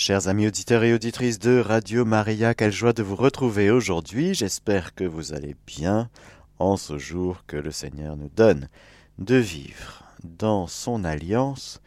Chers 0.00 0.28
amis 0.28 0.46
auditeurs 0.46 0.84
et 0.84 0.94
auditrices 0.94 1.40
de 1.40 1.58
Radio 1.58 2.04
Maria, 2.04 2.54
quelle 2.54 2.70
joie 2.70 2.92
de 2.92 3.02
vous 3.02 3.16
retrouver 3.16 3.68
aujourd'hui. 3.72 4.32
J'espère 4.32 4.94
que 4.94 5.02
vous 5.02 5.32
allez 5.32 5.56
bien 5.66 6.08
en 6.60 6.76
ce 6.76 6.98
jour 6.98 7.42
que 7.48 7.56
le 7.56 7.72
Seigneur 7.72 8.16
nous 8.16 8.28
donne 8.28 8.68
de 9.18 9.34
vivre 9.34 10.04
dans 10.22 10.68
son 10.68 11.02
alliance 11.02 11.82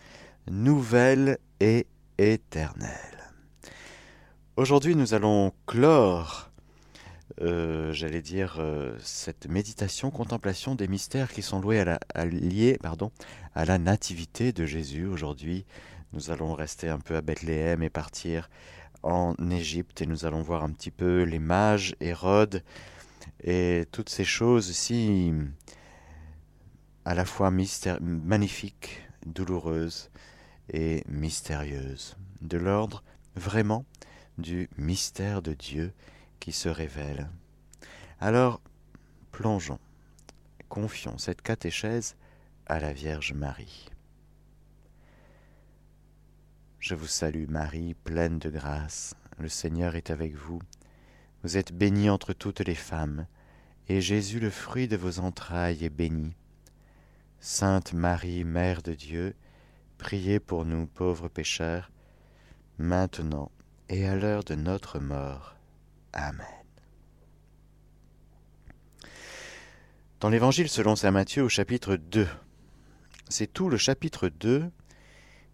nouvelle 0.49 1.37
et 1.61 1.87
éternelle. 2.17 3.31
Aujourd'hui, 4.57 4.97
nous 4.97 5.13
allons 5.13 5.53
clore, 5.65 6.51
euh, 7.39 7.93
j'allais 7.93 8.21
dire, 8.21 8.57
euh, 8.59 8.93
cette 9.01 9.47
méditation, 9.47 10.11
contemplation 10.11 10.75
des 10.75 10.89
mystères 10.89 11.31
qui 11.31 11.41
sont 11.41 11.61
la, 11.61 11.97
liés 12.25 12.77
à 13.55 13.63
la 13.63 13.77
nativité 13.77 14.51
de 14.51 14.65
Jésus. 14.65 15.05
Aujourd'hui, 15.05 15.65
nous 16.13 16.31
allons 16.31 16.53
rester 16.53 16.89
un 16.89 16.99
peu 16.99 17.15
à 17.15 17.21
Bethléem 17.21 17.83
et 17.83 17.89
partir 17.89 18.49
en 19.03 19.33
Égypte 19.49 20.01
et 20.01 20.05
nous 20.05 20.25
allons 20.25 20.41
voir 20.41 20.63
un 20.63 20.71
petit 20.71 20.91
peu 20.91 21.23
les 21.23 21.39
mages, 21.39 21.95
Hérode 21.99 22.63
et 23.43 23.85
toutes 23.91 24.09
ces 24.09 24.23
choses 24.23 24.71
si 24.71 25.33
à 27.05 27.15
la 27.15 27.25
fois 27.25 27.51
magnifiques, 28.01 29.01
douloureuses 29.25 30.11
et 30.71 31.03
mystérieuses, 31.07 32.15
de 32.41 32.57
l'ordre 32.57 33.03
vraiment 33.35 33.85
du 34.37 34.69
mystère 34.77 35.41
de 35.41 35.53
Dieu 35.53 35.93
qui 36.39 36.51
se 36.51 36.69
révèle. 36.69 37.29
Alors, 38.19 38.61
plongeons, 39.31 39.79
confions 40.69 41.17
cette 41.17 41.41
catéchèse 41.41 42.15
à 42.67 42.79
la 42.79 42.93
Vierge 42.93 43.33
Marie. 43.33 43.90
Je 46.81 46.95
vous 46.95 47.05
salue 47.05 47.45
Marie, 47.47 47.93
pleine 47.93 48.39
de 48.39 48.49
grâce, 48.49 49.13
le 49.37 49.47
Seigneur 49.49 49.95
est 49.95 50.09
avec 50.09 50.33
vous. 50.33 50.59
Vous 51.43 51.55
êtes 51.55 51.71
bénie 51.71 52.09
entre 52.09 52.33
toutes 52.33 52.61
les 52.61 52.73
femmes, 52.73 53.27
et 53.87 54.01
Jésus, 54.01 54.39
le 54.39 54.49
fruit 54.49 54.87
de 54.87 54.97
vos 54.97 55.19
entrailles, 55.19 55.85
est 55.85 55.91
béni. 55.91 56.33
Sainte 57.39 57.93
Marie, 57.93 58.43
Mère 58.45 58.81
de 58.81 58.95
Dieu, 58.95 59.35
priez 59.99 60.39
pour 60.39 60.65
nous 60.65 60.87
pauvres 60.87 61.27
pécheurs, 61.27 61.91
maintenant 62.79 63.51
et 63.87 64.07
à 64.07 64.15
l'heure 64.15 64.43
de 64.43 64.55
notre 64.55 64.97
mort. 64.97 65.55
Amen. 66.13 66.47
Dans 70.19 70.29
l'Évangile 70.29 70.67
selon 70.67 70.95
Saint 70.95 71.11
Matthieu 71.11 71.43
au 71.43 71.49
chapitre 71.49 71.95
2, 71.95 72.27
c'est 73.29 73.53
tout 73.53 73.69
le 73.69 73.77
chapitre 73.77 74.29
2 74.29 74.71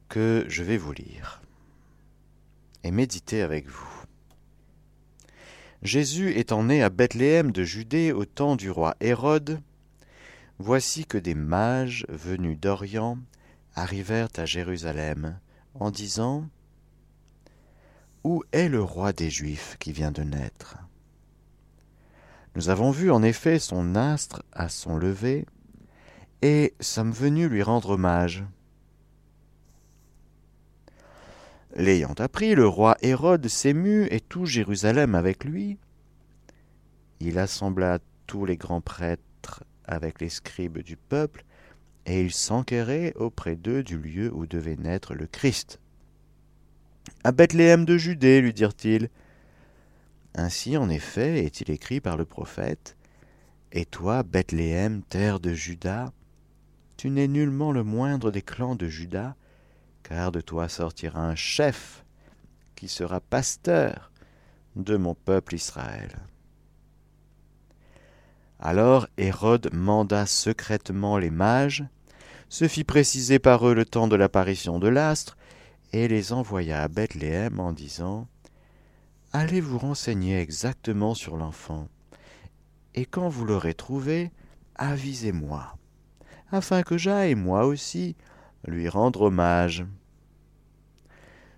que 0.10 0.46
je 0.48 0.64
vais 0.64 0.78
vous 0.78 0.94
lire 0.94 1.42
et 2.84 2.92
méditer 2.92 3.42
avec 3.42 3.68
vous. 3.68 4.04
Jésus 5.84 6.38
étant 6.38 6.64
né 6.64 6.82
à 6.82 6.90
Bethléem 6.90 7.52
de 7.52 7.64
Judée 7.64 8.12
au 8.12 8.26
temps 8.26 8.56
du 8.56 8.72
roi 8.72 8.96
Hérode, 9.00 9.62
voici 10.60 11.06
que 11.06 11.18
des 11.18 11.36
mages 11.36 12.06
venus 12.10 12.60
d'Orient 12.60 13.20
arrivèrent 13.76 14.30
à 14.38 14.46
Jérusalem 14.46 15.40
en 15.76 15.92
disant 15.92 16.48
Où 18.24 18.44
est 18.52 18.70
le 18.70 18.82
roi 18.82 19.14
des 19.14 19.30
Juifs 19.30 19.78
qui 19.80 19.92
vient 19.92 20.12
de 20.12 20.24
naître? 20.24 20.78
Nous 22.56 22.70
avons 22.70 22.90
vu 22.90 23.12
en 23.12 23.22
effet 23.22 23.60
son 23.60 23.94
astre 23.94 24.42
à 24.52 24.68
son 24.68 24.98
lever, 24.98 25.46
et 26.42 26.74
sommes 26.80 27.12
venus 27.12 27.50
lui 27.50 27.62
rendre 27.62 27.92
hommage. 27.92 28.44
L'ayant 31.78 32.16
appris, 32.17 32.56
le 32.56 32.67
roi 32.67 32.97
Hérode 33.03 33.47
s'émut 33.47 34.11
et 34.11 34.20
tout 34.20 34.47
Jérusalem 34.47 35.14
avec 35.14 35.45
lui. 35.45 35.78
Il 37.20 37.38
assembla 37.38 38.00
tous 38.25 38.45
les 38.45 38.58
grands 38.58 38.81
prêtres 38.81 39.64
avec 39.86 40.20
les 40.20 40.30
scribes 40.30 40.80
du 40.80 40.98
peuple, 40.98 41.45
et 42.08 42.21
il 42.21 42.33
s'enquérait 42.33 43.14
auprès 43.16 43.55
d'eux 43.55 43.83
du 43.83 43.99
lieu 43.99 44.33
où 44.33 44.48
devait 44.48 44.76
naître 44.76 45.14
le 45.14 45.27
Christ. 45.27 45.80
À 47.23 47.32
Bethléem 47.32 47.86
de 47.86 47.95
Judée, 47.95 48.42
lui 48.42 48.54
dirent-ils. 48.54 49.10
Ainsi, 50.33 50.77
en 50.77 50.89
effet, 50.89 51.45
est-il 51.45 51.70
écrit 51.70 52.02
par 52.02 52.17
le 52.17 52.26
prophète 52.26 52.98
Et 53.71 53.86
toi, 53.86 54.23
Bethléem, 54.23 55.04
terre 55.04 55.39
de 55.39 55.54
Juda, 55.54 56.11
tu 56.98 57.11
n'es 57.11 57.27
nullement 57.27 57.71
le 57.71 57.83
moindre 57.83 58.32
des 58.32 58.42
clans 58.42 58.76
de 58.76 58.87
Juda, 58.87 59.36
car 60.08 60.32
de 60.32 60.40
toi 60.40 60.70
sortira 60.70 61.20
un 61.20 61.36
chef 61.36 62.06
qui 62.76 62.88
sera 62.88 63.20
pasteur 63.20 64.12
de 64.76 64.95
mon 64.95 65.16
peuple 65.16 65.56
Israël. 65.56 66.16
Alors 68.60 69.08
Hérode 69.17 69.70
manda 69.73 70.26
secrètement 70.26 71.17
les 71.17 71.30
mages, 71.30 71.84
se 72.50 72.67
fit 72.67 72.86
préciser 72.86 73.38
par 73.38 73.67
eux 73.67 73.73
le 73.73 73.86
temps 73.86 74.08
de 74.08 74.16
l'apparition 74.16 74.80
de 74.80 74.88
l'astre, 74.88 75.38
et 75.94 76.08
les 76.08 76.32
envoya 76.34 76.84
à 76.84 76.88
Bethléem 76.88 77.60
en 77.60 77.73
disant 77.73 78.28
Allez 79.34 79.62
vous 79.62 79.78
renseigner 79.78 80.40
exactement 80.40 81.16
sur 81.16 81.36
l'enfant, 81.36 81.90
et 82.96 83.06
quand 83.06 83.28
vous 83.28 83.46
l'aurez 83.46 83.73
trouvé, 83.73 84.32
avisez-moi, 84.76 85.76
afin 86.52 86.84
que 86.84 86.98
j'aille 86.98 87.36
moi 87.36 87.66
aussi 87.66 88.16
lui 88.66 88.90
rendre 88.90 89.23
hommage. 89.23 89.86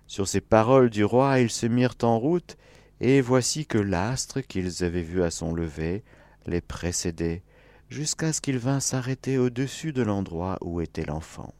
Sur 0.06 0.26
ces 0.26 0.40
paroles 0.40 0.90
du 0.90 1.04
roi, 1.04 1.40
ils 1.40 1.50
se 1.50 1.66
mirent 1.66 1.94
en 2.02 2.18
route, 2.18 2.56
et 3.00 3.20
voici 3.20 3.66
que 3.66 3.78
l'astre 3.78 4.40
qu'ils 4.40 4.84
avaient 4.84 5.02
vu 5.02 5.22
à 5.22 5.30
son 5.30 5.54
lever 5.54 6.04
les 6.46 6.60
précédait, 6.60 7.42
jusqu'à 7.88 8.32
ce 8.32 8.40
qu'il 8.40 8.58
vînt 8.58 8.80
s'arrêter 8.80 9.38
au-dessus 9.38 9.92
de 9.92 10.02
l'endroit 10.02 10.58
où 10.62 10.80
était 10.80 11.04
l'enfant. 11.04 11.54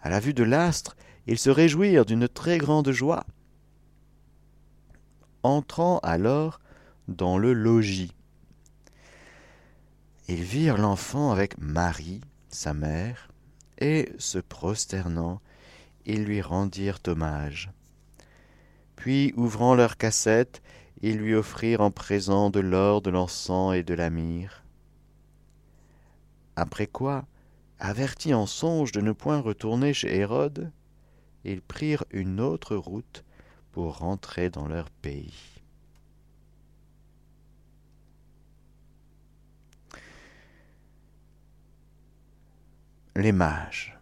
À 0.00 0.10
la 0.10 0.20
vue 0.20 0.34
de 0.34 0.42
l'astre, 0.42 0.96
ils 1.26 1.38
se 1.38 1.50
réjouirent 1.50 2.04
d'une 2.04 2.28
très 2.28 2.58
grande 2.58 2.90
joie. 2.90 3.24
Entrant 5.42 5.98
alors 5.98 6.60
dans 7.08 7.38
le 7.38 7.52
logis, 7.52 8.12
ils 10.28 10.42
virent 10.42 10.78
l'enfant 10.78 11.32
avec 11.32 11.58
Marie, 11.58 12.20
sa 12.48 12.74
mère, 12.74 13.31
et, 13.82 14.12
se 14.18 14.38
prosternant, 14.38 15.40
ils 16.06 16.24
lui 16.24 16.40
rendirent 16.40 17.00
hommage. 17.06 17.70
Puis, 18.96 19.34
ouvrant 19.36 19.74
leur 19.74 19.96
cassette, 19.96 20.62
ils 21.00 21.16
lui 21.16 21.34
offrirent 21.34 21.80
en 21.80 21.90
présent 21.90 22.50
de 22.50 22.60
l'or, 22.60 23.02
de 23.02 23.10
l'encens 23.10 23.74
et 23.74 23.82
de 23.82 23.94
la 23.94 24.08
myrrhe. 24.08 24.62
Après 26.54 26.86
quoi, 26.86 27.24
avertis 27.80 28.34
en 28.34 28.46
songe 28.46 28.92
de 28.92 29.00
ne 29.00 29.12
point 29.12 29.40
retourner 29.40 29.92
chez 29.92 30.16
Hérode, 30.16 30.70
ils 31.44 31.60
prirent 31.60 32.04
une 32.12 32.40
autre 32.40 32.76
route 32.76 33.24
pour 33.72 33.98
rentrer 33.98 34.48
dans 34.48 34.68
leur 34.68 34.90
pays. 34.90 35.51
Les 43.16 43.32
mages. 43.32 43.98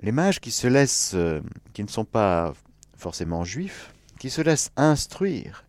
Les 0.00 0.12
mages 0.12 0.40
qui 0.40 0.50
se 0.50 0.66
laissent, 0.66 1.14
euh, 1.14 1.40
qui 1.72 1.82
ne 1.82 1.88
sont 1.88 2.04
pas 2.04 2.54
forcément 2.96 3.44
juifs, 3.44 3.92
qui 4.18 4.30
se 4.30 4.40
laissent 4.40 4.70
instruire, 4.76 5.64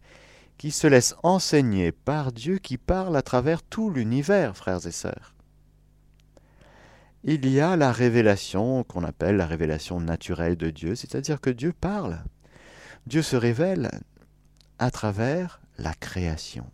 qui 0.58 0.72
se 0.72 0.88
laissent 0.88 1.16
enseigner 1.24 1.92
par 1.92 2.32
Dieu 2.32 2.58
qui 2.58 2.78
parle 2.78 3.16
à 3.16 3.22
travers 3.22 3.64
tout 3.64 3.90
l'univers, 3.90 4.56
frères 4.56 4.86
et 4.86 4.92
sœurs. 4.92 5.34
Il 7.24 7.48
y 7.48 7.60
a 7.60 7.76
la 7.76 7.92
révélation 7.92 8.84
qu'on 8.84 9.04
appelle 9.04 9.38
la 9.38 9.46
révélation 9.46 10.00
naturelle 10.00 10.58
de 10.58 10.70
Dieu, 10.70 10.96
c'est-à-dire 10.96 11.40
que 11.40 11.50
Dieu 11.50 11.72
parle. 11.72 12.24
Dieu 13.06 13.22
se 13.22 13.36
révèle 13.36 13.90
à 14.80 14.92
travers 14.92 15.62
la 15.78 15.94
création. 15.94 16.70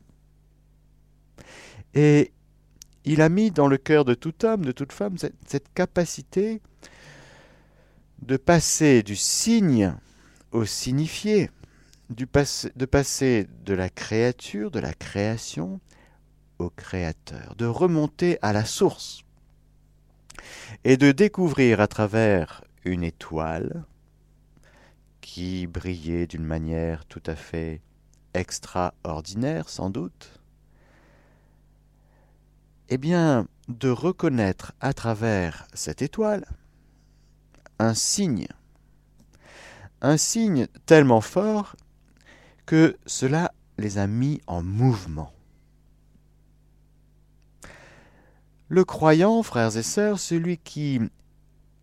Et 1.94 2.31
il 3.07 3.21
a 3.21 3.30
mis 3.30 3.51
dans 3.51 3.68
le 3.68 3.77
cœur 3.77 4.04
de 4.04 4.13
tout 4.13 4.45
homme, 4.45 4.65
de 4.65 4.74
toute 4.74 4.92
femme, 4.92 5.18
cette, 5.18 5.74
capacité 5.74 6.62
de 8.21 8.36
passer 8.36 9.01
du 9.01 9.15
signe 9.15 9.95
au 10.51 10.65
signifié, 10.65 11.50
de 12.09 12.25
passer 12.86 13.48
de 13.63 13.74
la 13.74 13.89
créature, 13.89 14.71
de 14.71 14.80
la 14.80 14.94
création, 14.94 15.80
au 16.59 16.69
créateur, 16.69 17.56
de 17.56 17.65
remonter 17.65 18.39
à 18.42 18.51
la 18.51 18.65
source 18.65 19.24
et 20.83 20.98
de 20.98 21.12
découvrir 21.12 21.80
à 21.80 21.88
travers 21.88 22.63
une 22.83 23.04
étoile 23.04 23.86
qui 25.21 25.68
brillait 25.68 26.27
d'une 26.27 26.45
manière 26.45 27.06
tout 27.06 27.24
à 27.25 27.36
fait 27.36 27.81
extraordinaire 28.33 29.69
sans 29.69 29.89
doute, 29.89 30.37
eh 32.89 32.98
bien, 32.98 33.48
de 33.68 33.89
reconnaître 33.89 34.74
à 34.80 34.94
travers 34.94 35.68
cette 35.74 36.01
étoile 36.01 36.45
un 37.80 37.94
signe. 37.94 38.48
Un 40.01 40.18
signe 40.18 40.68
tellement 40.86 41.22
fort 41.22 41.75
que 42.66 42.98
cela 43.06 43.51
les 43.78 43.98
a 43.98 44.07
mis 44.07 44.42
en 44.48 44.62
mouvement. 44.62 45.31
Le 48.69 48.84
croyant, 48.84 49.44
frères 49.44 49.78
et 49.78 49.83
sœurs, 49.83 50.19
celui 50.19 50.57
qui 50.57 51.00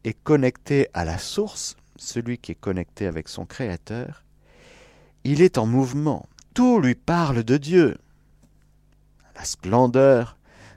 est 0.04 0.22
connecté 0.22 0.88
à 0.92 1.04
la 1.04 1.16
source, 1.18 1.76
celui 1.96 2.38
qui 2.38 2.52
est 2.52 2.56
connecté 2.56 3.06
avec 3.06 3.28
son 3.28 3.46
Créateur, 3.46 4.22
il 5.24 5.40
est 5.40 5.56
en 5.56 5.66
mouvement. 5.66 6.26
Tout 6.52 6.80
lui 6.80 6.94
parle 6.94 7.42
de 7.42 7.56
Dieu. 7.56 7.96
La 9.34 9.44
splendeur 9.44 10.36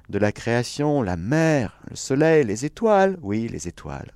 de 0.10 0.20
la 0.20 0.32
création, 0.32 1.02
la 1.02 1.18
mer, 1.18 1.80
le 1.90 1.96
soleil, 1.96 2.46
les 2.46 2.66
étoiles, 2.66 3.18
oui, 3.22 3.48
les 3.48 3.68
étoiles. 3.68 4.12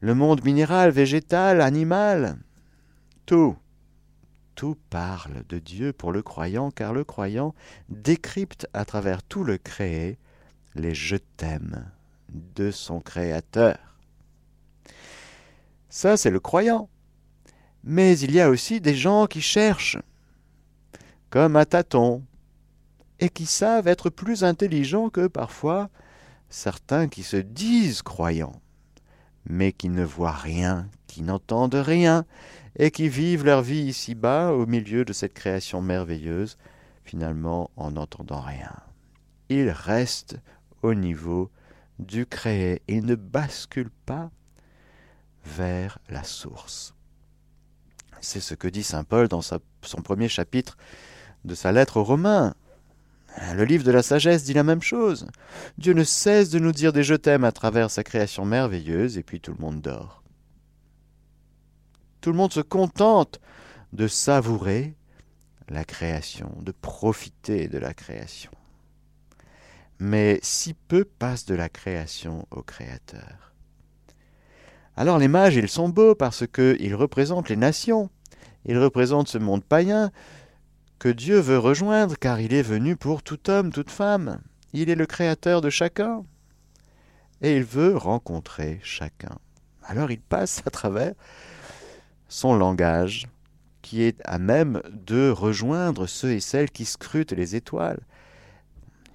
Le 0.00 0.14
monde 0.14 0.44
minéral, 0.44 0.90
végétal, 0.90 1.60
animal, 1.60 2.36
tout, 3.24 3.56
tout 4.54 4.76
parle 4.90 5.44
de 5.48 5.58
Dieu 5.58 5.92
pour 5.92 6.12
le 6.12 6.22
croyant, 6.22 6.70
car 6.70 6.92
le 6.92 7.04
croyant 7.04 7.54
décrypte 7.88 8.68
à 8.74 8.84
travers 8.84 9.22
tout 9.22 9.44
le 9.44 9.58
créé 9.58 10.18
les 10.74 10.94
je 10.94 11.16
t'aime 11.16 11.90
de 12.28 12.70
son 12.70 13.00
Créateur. 13.00 13.78
Ça, 15.88 16.16
c'est 16.16 16.30
le 16.30 16.40
croyant. 16.40 16.88
Mais 17.84 18.18
il 18.18 18.32
y 18.32 18.40
a 18.40 18.50
aussi 18.50 18.80
des 18.80 18.94
gens 18.94 19.26
qui 19.26 19.40
cherchent, 19.40 19.98
comme 21.30 21.56
à 21.56 21.64
tâtons, 21.64 22.24
et 23.20 23.28
qui 23.28 23.46
savent 23.46 23.88
être 23.88 24.10
plus 24.10 24.44
intelligents 24.44 25.08
que 25.08 25.26
parfois 25.26 25.88
certains 26.48 27.08
qui 27.08 27.22
se 27.22 27.36
disent 27.36 28.02
croyants, 28.02 28.60
mais 29.44 29.72
qui 29.72 29.88
ne 29.88 30.04
voient 30.04 30.32
rien, 30.32 30.88
qui 31.06 31.22
n'entendent 31.22 31.74
rien, 31.74 32.24
et 32.78 32.90
qui 32.90 33.08
vivent 33.08 33.44
leur 33.44 33.62
vie 33.62 33.82
ici-bas 33.82 34.52
au 34.52 34.66
milieu 34.66 35.04
de 35.04 35.12
cette 35.12 35.34
création 35.34 35.80
merveilleuse, 35.80 36.58
finalement 37.04 37.70
en 37.76 37.92
n'entendant 37.92 38.40
rien. 38.40 38.74
Ils 39.48 39.70
restent 39.70 40.38
au 40.82 40.94
niveau 40.94 41.50
du 41.98 42.26
créé 42.26 42.82
et 42.88 43.00
ne 43.00 43.14
basculent 43.14 43.90
pas 44.04 44.30
vers 45.44 45.98
la 46.08 46.24
source. 46.24 46.94
C'est 48.20 48.40
ce 48.40 48.54
que 48.54 48.68
dit 48.68 48.82
Saint 48.82 49.04
Paul 49.04 49.28
dans 49.28 49.42
son 49.42 50.02
premier 50.02 50.28
chapitre 50.28 50.76
de 51.44 51.54
sa 51.54 51.72
lettre 51.72 51.98
aux 51.98 52.04
Romains. 52.04 52.54
Le 53.54 53.64
livre 53.64 53.84
de 53.84 53.90
la 53.90 54.02
sagesse 54.02 54.44
dit 54.44 54.54
la 54.54 54.62
même 54.62 54.82
chose. 54.82 55.26
Dieu 55.78 55.92
ne 55.92 56.04
cesse 56.04 56.50
de 56.50 56.58
nous 56.58 56.72
dire 56.72 56.92
des 56.92 57.02
je 57.02 57.14
t'aime 57.14 57.44
à 57.44 57.52
travers 57.52 57.90
sa 57.90 58.02
création 58.02 58.44
merveilleuse, 58.44 59.18
et 59.18 59.22
puis 59.22 59.40
tout 59.40 59.52
le 59.52 59.60
monde 59.60 59.80
dort. 59.80 60.22
Tout 62.20 62.32
le 62.32 62.38
monde 62.38 62.52
se 62.52 62.60
contente 62.60 63.40
de 63.92 64.08
savourer 64.08 64.96
la 65.68 65.84
création, 65.84 66.52
de 66.60 66.72
profiter 66.72 67.68
de 67.68 67.78
la 67.78 67.94
création. 67.94 68.50
Mais 69.98 70.38
si 70.42 70.74
peu 70.74 71.04
passe 71.04 71.46
de 71.46 71.54
la 71.54 71.68
création 71.68 72.46
au 72.50 72.62
Créateur. 72.62 73.54
Alors 74.96 75.18
les 75.18 75.28
mages, 75.28 75.56
ils 75.56 75.68
sont 75.68 75.88
beaux 75.88 76.14
parce 76.14 76.46
qu'ils 76.46 76.94
représentent 76.94 77.48
les 77.48 77.56
nations, 77.56 78.10
ils 78.64 78.78
représentent 78.78 79.28
ce 79.28 79.38
monde 79.38 79.64
païen, 79.64 80.10
que 80.98 81.08
Dieu 81.08 81.38
veut 81.38 81.58
rejoindre 81.58 82.16
car 82.18 82.40
il 82.40 82.54
est 82.54 82.62
venu 82.62 82.96
pour 82.96 83.22
tout 83.22 83.50
homme, 83.50 83.72
toute 83.72 83.90
femme. 83.90 84.40
Il 84.72 84.90
est 84.90 84.94
le 84.94 85.06
créateur 85.06 85.60
de 85.60 85.70
chacun. 85.70 86.24
Et 87.42 87.56
il 87.56 87.64
veut 87.64 87.96
rencontrer 87.96 88.80
chacun. 88.82 89.36
Alors 89.82 90.10
il 90.10 90.20
passe 90.20 90.62
à 90.66 90.70
travers 90.70 91.12
son 92.28 92.54
langage 92.56 93.26
qui 93.82 94.02
est 94.02 94.20
à 94.24 94.38
même 94.38 94.82
de 94.90 95.30
rejoindre 95.30 96.06
ceux 96.06 96.32
et 96.32 96.40
celles 96.40 96.70
qui 96.70 96.84
scrutent 96.84 97.32
les 97.32 97.54
étoiles. 97.54 98.00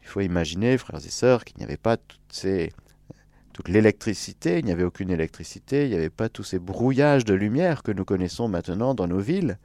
Il 0.04 0.08
faut 0.08 0.22
imaginer, 0.22 0.78
frères 0.78 1.06
et 1.06 1.10
sœurs, 1.10 1.44
qu'il 1.44 1.58
n'y 1.58 1.64
avait 1.64 1.78
pas 1.78 1.98
toute 1.98 3.68
l'électricité, 3.68 4.60
il 4.60 4.66
n'y 4.66 4.72
avait 4.72 4.84
aucune 4.84 5.10
électricité, 5.10 5.86
il 5.86 5.90
n'y 5.90 5.98
avait 5.98 6.10
pas 6.10 6.30
tous 6.30 6.44
ces 6.44 6.60
brouillages 6.60 7.26
de 7.26 7.34
lumière 7.34 7.84
que 7.84 7.92
nous 7.92 8.06
connaissons 8.06 8.48
maintenant 8.48 8.94
dans 8.96 9.08
nos 9.08 9.20
villes 9.20 9.58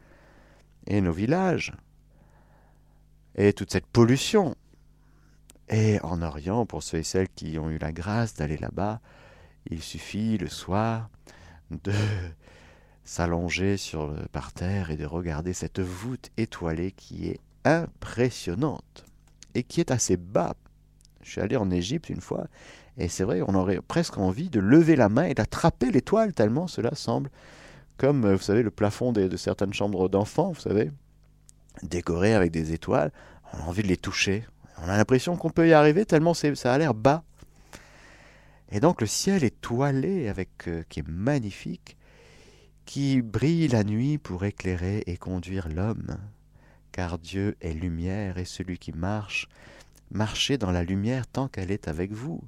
et 0.88 1.00
nos 1.00 1.12
villages 1.12 1.72
et 3.36 3.52
toute 3.52 3.70
cette 3.70 3.86
pollution. 3.86 4.56
Et 5.68 6.00
en 6.02 6.22
Orient, 6.22 6.66
pour 6.66 6.82
ceux 6.82 6.98
et 6.98 7.02
celles 7.02 7.28
qui 7.28 7.58
ont 7.58 7.70
eu 7.70 7.78
la 7.78 7.92
grâce 7.92 8.34
d'aller 8.34 8.56
là-bas, 8.56 9.00
il 9.70 9.82
suffit 9.82 10.38
le 10.38 10.48
soir 10.48 11.10
de 11.70 11.92
s'allonger 13.04 13.76
sur 13.76 14.06
le 14.06 14.26
parterre 14.28 14.90
et 14.90 14.96
de 14.96 15.06
regarder 15.06 15.52
cette 15.52 15.80
voûte 15.80 16.30
étoilée 16.36 16.92
qui 16.92 17.28
est 17.28 17.40
impressionnante 17.64 19.04
et 19.54 19.62
qui 19.62 19.80
est 19.80 19.90
assez 19.90 20.16
bas. 20.16 20.54
Je 21.22 21.30
suis 21.32 21.40
allé 21.40 21.56
en 21.56 21.70
Égypte 21.70 22.08
une 22.08 22.20
fois 22.20 22.46
et 22.96 23.08
c'est 23.08 23.24
vrai, 23.24 23.42
on 23.42 23.54
aurait 23.54 23.80
presque 23.80 24.18
envie 24.18 24.48
de 24.48 24.60
lever 24.60 24.96
la 24.96 25.08
main 25.08 25.24
et 25.24 25.34
d'attraper 25.34 25.90
l'étoile 25.90 26.32
tellement 26.32 26.68
cela 26.68 26.94
semble 26.94 27.30
comme, 27.96 28.30
vous 28.30 28.42
savez, 28.42 28.62
le 28.62 28.70
plafond 28.70 29.12
de 29.12 29.36
certaines 29.38 29.72
chambres 29.72 30.10
d'enfants, 30.10 30.52
vous 30.52 30.60
savez, 30.60 30.90
décorés 31.82 32.34
avec 32.34 32.50
des 32.50 32.72
étoiles. 32.72 33.12
On 33.52 33.58
a 33.58 33.62
envie 33.62 33.82
de 33.82 33.88
les 33.88 33.96
toucher. 33.96 34.44
On 34.78 34.88
a 34.88 34.96
l'impression 34.96 35.36
qu'on 35.36 35.50
peut 35.50 35.68
y 35.68 35.72
arriver 35.72 36.04
tellement 36.04 36.34
ça 36.34 36.72
a 36.72 36.78
l'air 36.78 36.94
bas. 36.94 37.24
Et 38.70 38.80
donc 38.80 39.00
le 39.00 39.06
ciel 39.06 39.44
est 39.44 39.60
toilé 39.60 40.28
avec 40.28 40.68
euh, 40.68 40.82
qui 40.88 41.00
est 41.00 41.08
magnifique, 41.08 41.96
qui 42.84 43.22
brille 43.22 43.68
la 43.68 43.84
nuit 43.84 44.18
pour 44.18 44.44
éclairer 44.44 45.04
et 45.06 45.16
conduire 45.16 45.68
l'homme. 45.68 46.18
Car 46.92 47.18
Dieu 47.18 47.56
est 47.60 47.74
lumière 47.74 48.38
et 48.38 48.44
celui 48.44 48.78
qui 48.78 48.92
marche, 48.92 49.48
marchez 50.10 50.58
dans 50.58 50.72
la 50.72 50.82
lumière 50.82 51.26
tant 51.26 51.48
qu'elle 51.48 51.70
est 51.70 51.88
avec 51.88 52.12
vous. 52.12 52.42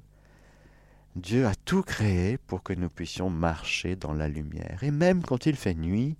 Dieu 1.15 1.47
a 1.47 1.55
tout 1.55 1.83
créé 1.83 2.37
pour 2.37 2.63
que 2.63 2.73
nous 2.73 2.89
puissions 2.89 3.29
marcher 3.29 3.95
dans 3.95 4.13
la 4.13 4.27
lumière. 4.27 4.83
Et 4.83 4.91
même 4.91 5.23
quand 5.23 5.45
il 5.45 5.55
fait 5.55 5.73
nuit, 5.73 6.17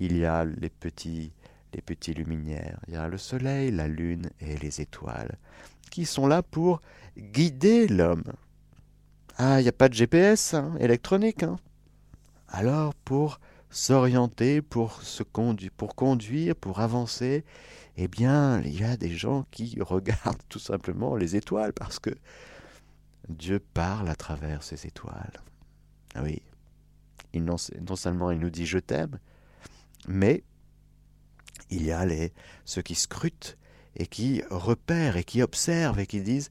il 0.00 0.16
y 0.16 0.24
a 0.24 0.44
les 0.44 0.68
petits 0.68 1.32
les 1.76 1.82
petits 1.82 2.14
luminaires, 2.14 2.80
il 2.88 2.94
y 2.94 2.96
a 2.96 3.06
le 3.06 3.18
soleil, 3.18 3.70
la 3.70 3.86
lune 3.86 4.30
et 4.40 4.56
les 4.56 4.80
étoiles, 4.80 5.36
qui 5.90 6.06
sont 6.06 6.26
là 6.26 6.42
pour 6.42 6.80
guider 7.18 7.86
l'homme. 7.86 8.24
Ah, 9.36 9.60
il 9.60 9.64
n'y 9.64 9.68
a 9.68 9.72
pas 9.72 9.90
de 9.90 9.94
GPS 9.94 10.54
hein, 10.54 10.74
électronique. 10.80 11.42
Hein. 11.42 11.58
Alors, 12.48 12.94
pour 12.94 13.40
s'orienter, 13.68 14.62
pour, 14.62 15.02
se 15.02 15.22
conduire, 15.22 16.56
pour 16.56 16.80
avancer, 16.80 17.44
eh 17.98 18.08
bien, 18.08 18.62
il 18.62 18.80
y 18.80 18.84
a 18.84 18.96
des 18.96 19.14
gens 19.14 19.44
qui 19.50 19.76
regardent 19.80 20.42
tout 20.48 20.58
simplement 20.58 21.14
les 21.14 21.36
étoiles 21.36 21.74
parce 21.74 21.98
que 21.98 22.10
Dieu 23.28 23.60
parle 23.74 24.08
à 24.08 24.16
travers 24.16 24.62
ces 24.62 24.86
étoiles. 24.86 25.42
Ah 26.14 26.22
oui, 26.22 26.40
non 27.34 27.58
seulement 27.58 28.30
il 28.30 28.38
nous 28.38 28.48
dit 28.48 28.64
je 28.64 28.78
t'aime, 28.78 29.18
mais 30.08 30.42
il 31.70 31.84
y 31.84 31.92
a 31.92 32.04
les, 32.04 32.32
ceux 32.64 32.82
qui 32.82 32.94
scrutent 32.94 33.56
et 33.96 34.06
qui 34.06 34.42
repèrent 34.50 35.16
et 35.16 35.24
qui 35.24 35.42
observent 35.42 35.98
et 35.98 36.06
qui 36.06 36.20
disent 36.20 36.50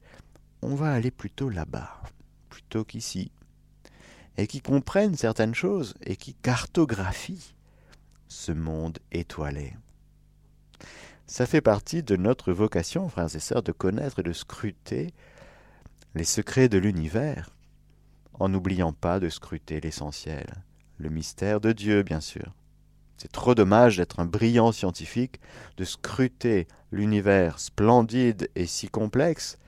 on 0.62 0.74
va 0.74 0.92
aller 0.92 1.10
plutôt 1.10 1.48
là-bas, 1.48 2.02
plutôt 2.48 2.84
qu'ici, 2.84 3.30
et 4.36 4.46
qui 4.46 4.60
comprennent 4.60 5.16
certaines 5.16 5.54
choses 5.54 5.94
et 6.04 6.16
qui 6.16 6.34
cartographient 6.34 7.54
ce 8.28 8.52
monde 8.52 8.98
étoilé. 9.12 9.74
Ça 11.26 11.46
fait 11.46 11.60
partie 11.60 12.02
de 12.02 12.16
notre 12.16 12.52
vocation, 12.52 13.08
frères 13.08 13.34
et 13.34 13.40
sœurs, 13.40 13.62
de 13.62 13.72
connaître 13.72 14.20
et 14.20 14.22
de 14.22 14.32
scruter 14.32 15.12
les 16.14 16.24
secrets 16.24 16.68
de 16.68 16.78
l'univers, 16.78 17.50
en 18.34 18.48
n'oubliant 18.48 18.92
pas 18.92 19.18
de 19.20 19.28
scruter 19.28 19.80
l'essentiel, 19.80 20.46
le 20.98 21.10
mystère 21.10 21.60
de 21.60 21.72
Dieu, 21.72 22.02
bien 22.02 22.20
sûr. 22.20 22.54
C'est 23.16 23.32
trop 23.32 23.54
dommage 23.54 23.96
d'être 23.96 24.20
un 24.20 24.26
brillant 24.26 24.72
scientifique, 24.72 25.40
de 25.76 25.84
scruter 25.84 26.68
l'univers 26.92 27.58
splendide 27.58 28.50
et 28.54 28.66
si 28.66 28.88
complexe, 28.88 29.58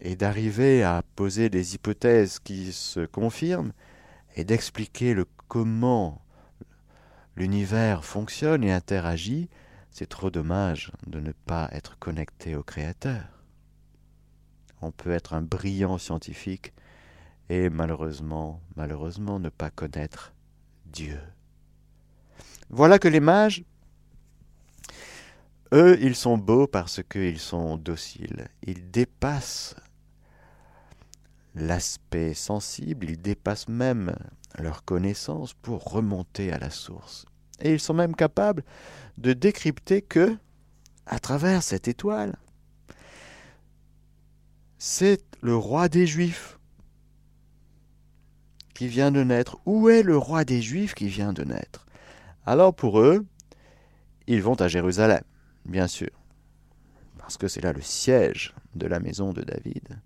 et 0.00 0.16
d'arriver 0.16 0.82
à 0.82 1.02
poser 1.16 1.48
des 1.48 1.74
hypothèses 1.74 2.38
qui 2.38 2.72
se 2.72 3.06
confirment, 3.06 3.72
et 4.36 4.44
d'expliquer 4.44 5.14
le 5.14 5.26
comment 5.48 6.22
l'univers 7.36 8.04
fonctionne 8.04 8.64
et 8.64 8.72
interagit, 8.72 9.48
c'est 9.90 10.08
trop 10.08 10.30
dommage 10.30 10.90
de 11.06 11.20
ne 11.20 11.32
pas 11.32 11.68
être 11.72 11.98
connecté 11.98 12.56
au 12.56 12.62
Créateur. 12.62 13.22
On 14.80 14.90
peut 14.90 15.12
être 15.12 15.34
un 15.34 15.42
brillant 15.42 15.98
scientifique 15.98 16.72
et 17.48 17.70
malheureusement, 17.70 18.60
malheureusement 18.76 19.38
ne 19.38 19.48
pas 19.48 19.70
connaître 19.70 20.32
Dieu. 20.86 21.18
Voilà 22.76 22.98
que 22.98 23.06
les 23.06 23.20
mages, 23.20 23.62
eux, 25.72 25.96
ils 26.00 26.16
sont 26.16 26.36
beaux 26.36 26.66
parce 26.66 27.04
qu'ils 27.08 27.38
sont 27.38 27.76
dociles. 27.76 28.48
Ils 28.66 28.90
dépassent 28.90 29.76
l'aspect 31.54 32.34
sensible, 32.34 33.10
ils 33.10 33.22
dépassent 33.22 33.68
même 33.68 34.16
leur 34.58 34.84
connaissance 34.84 35.54
pour 35.54 35.84
remonter 35.84 36.50
à 36.50 36.58
la 36.58 36.70
source. 36.70 37.26
Et 37.60 37.74
ils 37.74 37.78
sont 37.78 37.94
même 37.94 38.16
capables 38.16 38.64
de 39.18 39.34
décrypter 39.34 40.02
que, 40.02 40.36
à 41.06 41.20
travers 41.20 41.62
cette 41.62 41.86
étoile, 41.86 42.34
c'est 44.78 45.22
le 45.42 45.54
roi 45.54 45.88
des 45.88 46.08
Juifs 46.08 46.58
qui 48.74 48.88
vient 48.88 49.12
de 49.12 49.22
naître. 49.22 49.58
Où 49.64 49.88
est 49.88 50.02
le 50.02 50.18
roi 50.18 50.44
des 50.44 50.60
Juifs 50.60 50.96
qui 50.96 51.06
vient 51.06 51.32
de 51.32 51.44
naître? 51.44 51.83
Alors 52.46 52.74
pour 52.74 53.00
eux, 53.00 53.24
ils 54.26 54.42
vont 54.42 54.60
à 54.60 54.68
Jérusalem, 54.68 55.22
bien 55.64 55.86
sûr, 55.86 56.10
parce 57.18 57.36
que 57.36 57.48
c'est 57.48 57.62
là 57.62 57.72
le 57.72 57.80
siège 57.80 58.54
de 58.74 58.86
la 58.86 59.00
maison 59.00 59.32
de 59.32 59.42
David. 59.42 59.98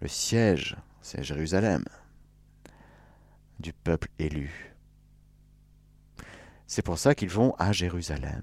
Le 0.00 0.08
siège, 0.08 0.76
c'est 1.02 1.22
Jérusalem, 1.22 1.84
du 3.60 3.72
peuple 3.72 4.08
élu. 4.18 4.74
C'est 6.66 6.82
pour 6.82 6.98
ça 6.98 7.14
qu'ils 7.14 7.30
vont 7.30 7.54
à 7.58 7.72
Jérusalem. 7.72 8.42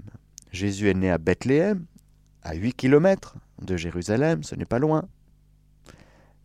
Jésus 0.51 0.89
est 0.89 0.93
né 0.93 1.12
à 1.12 1.17
Bethléem, 1.17 1.86
à 2.41 2.53
8 2.55 2.74
kilomètres 2.74 3.36
de 3.62 3.75
Jérusalem, 3.75 4.43
ce 4.43 4.55
n'est 4.55 4.65
pas 4.65 4.79
loin. 4.79 5.03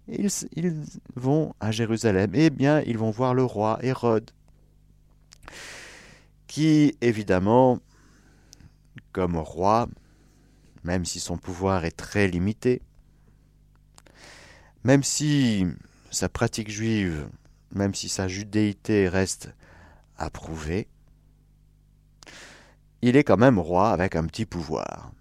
Ils, 0.09 0.31
ils, 0.57 0.83
vont 1.15 1.55
à 1.61 1.71
Jérusalem. 1.71 2.31
Eh 2.35 2.51
bien, 2.51 2.81
ils 2.81 2.97
vont 2.99 3.11
voir 3.11 3.35
le 3.35 3.45
roi 3.45 3.79
Hérode, 3.83 4.31
qui, 6.49 6.97
évidemment, 7.01 7.79
comme 9.13 9.37
roi, 9.37 9.89
même 10.83 11.05
si 11.05 11.21
son 11.21 11.37
pouvoir 11.37 11.85
est 11.85 11.97
très 11.97 12.27
limité, 12.27 12.83
même 14.83 15.05
si 15.05 15.67
sa 16.11 16.29
pratique 16.29 16.71
juive, 16.71 17.29
même 17.73 17.95
si 17.95 18.09
sa 18.09 18.27
judéité 18.27 19.09
reste 19.09 19.55
approuvée, 20.17 20.89
il 23.03 23.17
est 23.17 23.25
quand 23.25 23.37
même 23.37 23.59
roi 23.59 23.91
avec 23.91 24.17
un 24.17 24.27
petit 24.27 24.47
pouvoir. 24.47 25.13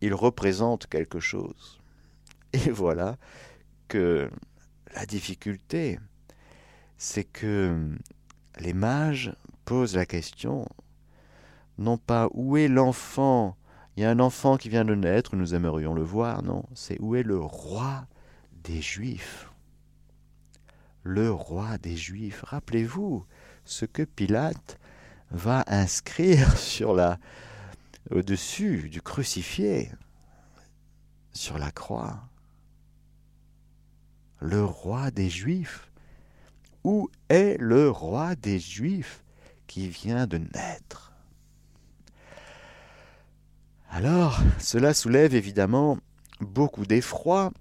Il 0.00 0.14
représente 0.14 0.86
quelque 0.86 1.20
chose. 1.20 1.80
Et 2.52 2.58
voilà 2.70 3.16
que 3.88 4.30
la 4.94 5.04
difficulté, 5.04 5.98
c'est 6.96 7.24
que 7.24 7.90
les 8.60 8.72
mages 8.72 9.34
posent 9.68 9.96
la 9.96 10.06
question, 10.06 10.66
non 11.76 11.98
pas 11.98 12.30
où 12.32 12.56
est 12.56 12.68
l'enfant, 12.68 13.54
il 13.94 14.02
y 14.02 14.06
a 14.06 14.10
un 14.10 14.18
enfant 14.18 14.56
qui 14.56 14.70
vient 14.70 14.86
de 14.86 14.94
naître, 14.94 15.36
nous 15.36 15.54
aimerions 15.54 15.92
le 15.92 16.02
voir, 16.02 16.42
non, 16.42 16.64
c'est 16.72 16.98
où 17.00 17.16
est 17.16 17.22
le 17.22 17.38
roi 17.38 18.06
des 18.64 18.80
Juifs? 18.80 19.50
Le 21.02 21.30
roi 21.30 21.76
des 21.76 21.98
Juifs. 21.98 22.44
Rappelez-vous 22.46 23.26
ce 23.66 23.84
que 23.84 24.04
Pilate 24.04 24.78
va 25.32 25.64
inscrire 25.66 26.56
sur 26.56 26.94
la 26.94 27.18
au-dessus 28.10 28.88
du 28.88 29.02
crucifié 29.02 29.92
sur 31.34 31.58
la 31.58 31.70
croix. 31.72 32.26
Le 34.40 34.64
roi 34.64 35.10
des 35.10 35.28
Juifs. 35.28 35.90
Où 36.84 37.10
est 37.28 37.58
le 37.60 37.90
roi 37.90 38.34
des 38.34 38.58
Juifs? 38.58 39.22
Qui 39.68 39.88
vient 39.88 40.26
de 40.26 40.38
naître 40.38 41.12
Alors, 43.88 44.40
cela 44.58 44.92
soulève 44.94 45.36
évidemment 45.36 45.98
beaucoup 46.40 46.86
d'effroi 46.86 47.52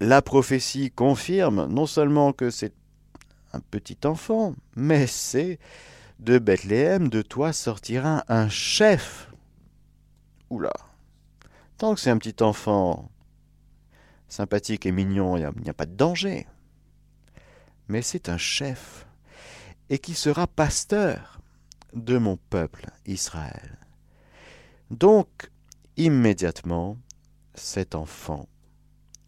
la 0.00 0.22
prophétie 0.22 0.90
confirme 0.90 1.66
non 1.66 1.86
seulement 1.86 2.32
que 2.32 2.48
c'est 2.50 2.72
un 3.52 3.60
petit 3.60 3.98
enfant, 4.04 4.54
mais 4.74 5.06
c'est 5.06 5.58
de 6.18 6.38
Bethléem, 6.38 7.08
de 7.08 7.20
toi 7.22 7.52
sortira 7.52 8.24
un 8.28 8.48
chef. 8.48 9.30
Oula. 10.48 10.72
Tant 11.76 11.94
que 11.94 12.00
c'est 12.00 12.10
un 12.10 12.18
petit 12.18 12.42
enfant 12.42 13.10
sympathique 14.28 14.86
et 14.86 14.92
mignon, 14.92 15.36
il 15.36 15.40
n'y 15.40 15.68
a, 15.68 15.70
a, 15.70 15.74
pas 15.74 15.86
de 15.86 15.94
danger. 15.94 16.46
Mais 17.88 18.00
c'est 18.02 18.28
un 18.28 18.38
chef, 18.38 19.06
et 19.90 19.98
qui 19.98 20.14
sera 20.14 20.46
pasteur 20.46 21.40
de 21.92 22.16
mon 22.16 22.36
peuple 22.36 22.86
Israël. 23.06 23.76
Donc, 24.90 25.50
immédiatement, 25.96 26.96
cet 27.54 27.94
enfant 27.94 28.48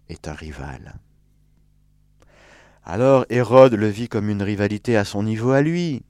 est 0.09 0.29
un 0.29 0.35
rival. 0.35 0.95
Alors 2.85 3.27
Hérode 3.29 3.75
le 3.75 3.89
vit 3.89 4.09
comme 4.09 4.29
une 4.29 4.43
rivalité 4.43 4.97
à 4.97 5.05
son 5.05 5.23
niveau 5.23 5.51
à 5.51 5.61
lui, 5.61 6.03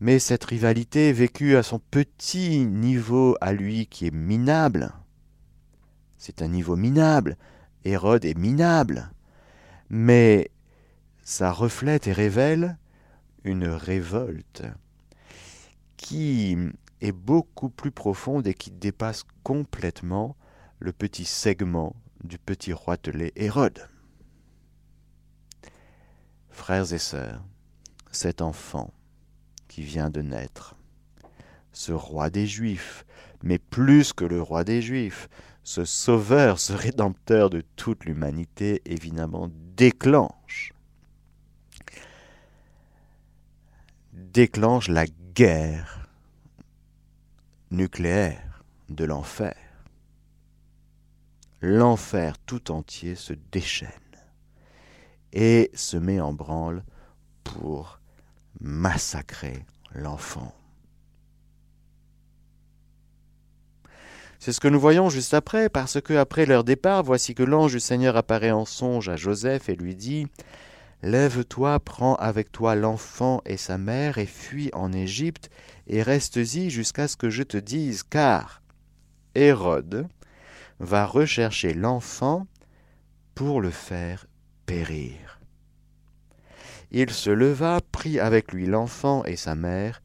mais 0.00 0.18
cette 0.18 0.44
rivalité 0.44 1.12
vécue 1.12 1.56
à 1.56 1.62
son 1.62 1.78
petit 1.78 2.66
niveau 2.66 3.36
à 3.40 3.52
lui 3.52 3.86
qui 3.86 4.06
est 4.06 4.14
minable. 4.14 4.92
C'est 6.18 6.42
un 6.42 6.48
niveau 6.48 6.76
minable. 6.76 7.36
Hérode 7.84 8.24
est 8.24 8.38
minable. 8.38 9.10
Mais 9.90 10.50
ça 11.22 11.52
reflète 11.52 12.06
et 12.06 12.12
révèle 12.12 12.76
une 13.44 13.66
révolte 13.68 14.62
qui 15.96 16.56
est 17.00 17.12
beaucoup 17.12 17.68
plus 17.68 17.90
profonde 17.90 18.46
et 18.46 18.54
qui 18.54 18.70
dépasse 18.70 19.24
complètement 19.42 20.36
le 20.80 20.92
petit 20.92 21.24
segment 21.24 21.94
du 22.22 22.38
petit 22.38 22.72
roitelet 22.72 23.32
Hérode. 23.36 23.88
Frères 26.50 26.92
et 26.92 26.98
sœurs, 26.98 27.44
cet 28.10 28.42
enfant 28.42 28.92
qui 29.68 29.82
vient 29.82 30.10
de 30.10 30.22
naître, 30.22 30.76
ce 31.72 31.92
roi 31.92 32.30
des 32.30 32.46
Juifs, 32.46 33.04
mais 33.42 33.58
plus 33.58 34.12
que 34.12 34.24
le 34.24 34.40
roi 34.40 34.64
des 34.64 34.80
Juifs, 34.80 35.28
ce 35.62 35.84
sauveur, 35.84 36.58
ce 36.58 36.72
rédempteur 36.74 37.50
de 37.50 37.62
toute 37.76 38.04
l'humanité, 38.04 38.82
évidemment, 38.84 39.50
déclenche, 39.76 40.73
déclenche 44.34 44.88
la 44.88 45.06
guerre 45.34 46.08
nucléaire 47.70 48.64
de 48.88 49.04
l'enfer 49.04 49.54
l'enfer 51.60 52.36
tout 52.44 52.72
entier 52.72 53.14
se 53.14 53.32
déchaîne 53.52 53.88
et 55.32 55.70
se 55.74 55.96
met 55.96 56.20
en 56.20 56.32
branle 56.32 56.84
pour 57.44 58.00
massacrer 58.60 59.64
l'enfant. 59.94 60.52
C'est 64.38 64.52
ce 64.52 64.60
que 64.60 64.68
nous 64.68 64.80
voyons 64.80 65.08
juste 65.08 65.32
après, 65.32 65.68
parce 65.68 66.00
que 66.00 66.12
après 66.12 66.44
leur 66.44 66.64
départ, 66.64 67.02
voici 67.02 67.34
que 67.34 67.42
l'ange 67.42 67.72
du 67.72 67.80
Seigneur 67.80 68.16
apparaît 68.16 68.50
en 68.50 68.66
songe 68.66 69.08
à 69.08 69.16
Joseph 69.16 69.68
et 69.68 69.76
lui 69.76 69.94
dit 69.94 70.26
Lève-toi, 71.04 71.80
prends 71.80 72.14
avec 72.14 72.50
toi 72.50 72.74
l'enfant 72.74 73.42
et 73.44 73.58
sa 73.58 73.76
mère, 73.76 74.16
et 74.16 74.24
fuis 74.24 74.70
en 74.72 74.90
Égypte, 74.90 75.50
et 75.86 76.02
reste-y 76.02 76.70
jusqu'à 76.70 77.08
ce 77.08 77.18
que 77.18 77.28
je 77.28 77.42
te 77.42 77.58
dise, 77.58 78.02
car 78.04 78.62
Hérode, 79.34 80.08
va 80.80 81.04
rechercher 81.04 81.74
l'enfant 81.74 82.46
pour 83.34 83.60
le 83.60 83.68
faire 83.68 84.26
périr. 84.64 85.40
Il 86.90 87.10
se 87.10 87.28
leva, 87.28 87.80
prit 87.92 88.18
avec 88.18 88.52
lui 88.52 88.64
l'enfant 88.64 89.26
et 89.26 89.36
sa 89.36 89.54
mère 89.54 90.00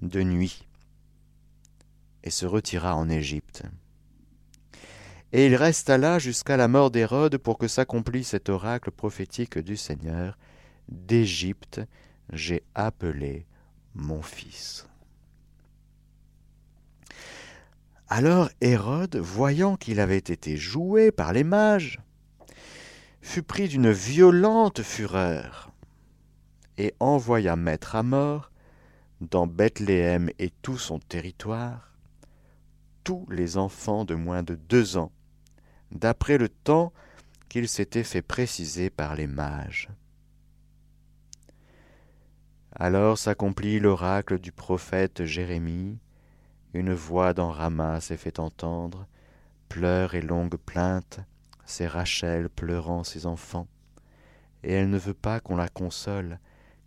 de 0.00 0.22
nuit, 0.22 0.68
et 2.22 2.30
se 2.30 2.46
retira 2.46 2.94
en 2.94 3.08
Égypte. 3.08 3.64
Et 5.32 5.46
il 5.46 5.56
resta 5.56 5.98
là 5.98 6.18
jusqu'à 6.18 6.56
la 6.56 6.68
mort 6.68 6.90
d'Hérode 6.90 7.36
pour 7.38 7.58
que 7.58 7.68
s'accomplisse 7.68 8.28
cet 8.28 8.48
oracle 8.48 8.90
prophétique 8.90 9.58
du 9.58 9.76
Seigneur. 9.76 10.38
D'Égypte 10.88 11.80
j'ai 12.32 12.62
appelé 12.74 13.46
mon 13.94 14.22
fils. 14.22 14.86
Alors 18.08 18.50
Hérode, 18.60 19.16
voyant 19.16 19.76
qu'il 19.76 20.00
avait 20.00 20.16
été 20.16 20.56
joué 20.56 21.10
par 21.10 21.32
les 21.32 21.44
mages, 21.44 22.00
fut 23.20 23.42
pris 23.42 23.68
d'une 23.68 23.90
violente 23.90 24.82
fureur, 24.82 25.72
et 26.78 26.94
envoya 27.00 27.56
mettre 27.56 27.96
à 27.96 28.02
mort, 28.02 28.52
dans 29.20 29.46
Bethléem 29.46 30.30
et 30.38 30.50
tout 30.62 30.78
son 30.78 30.98
territoire, 30.98 31.92
tous 33.02 33.26
les 33.30 33.56
enfants 33.56 34.04
de 34.04 34.14
moins 34.14 34.42
de 34.42 34.54
deux 34.54 34.96
ans, 34.96 35.10
d'après 35.92 36.38
le 36.38 36.48
temps 36.48 36.92
qu'il 37.48 37.68
s'était 37.68 38.04
fait 38.04 38.22
préciser 38.22 38.90
par 38.90 39.14
les 39.14 39.26
mages. 39.26 39.88
Alors 42.72 43.16
s'accomplit 43.16 43.80
l'oracle 43.80 44.38
du 44.38 44.52
prophète 44.52 45.24
Jérémie, 45.24 45.98
une 46.74 46.92
voix 46.92 47.32
dans 47.32 47.50
Rama 47.50 48.00
s'est 48.00 48.18
fait 48.18 48.38
entendre, 48.38 49.06
pleurs 49.68 50.14
et 50.14 50.20
longues 50.20 50.56
plaintes, 50.56 51.20
c'est 51.64 51.86
Rachel 51.86 52.48
pleurant 52.50 53.02
ses 53.02 53.26
enfants. 53.26 53.66
et 54.62 54.72
elle 54.72 54.90
ne 54.90 54.98
veut 54.98 55.14
pas 55.14 55.40
qu'on 55.40 55.56
la 55.56 55.68
console, 55.68 56.38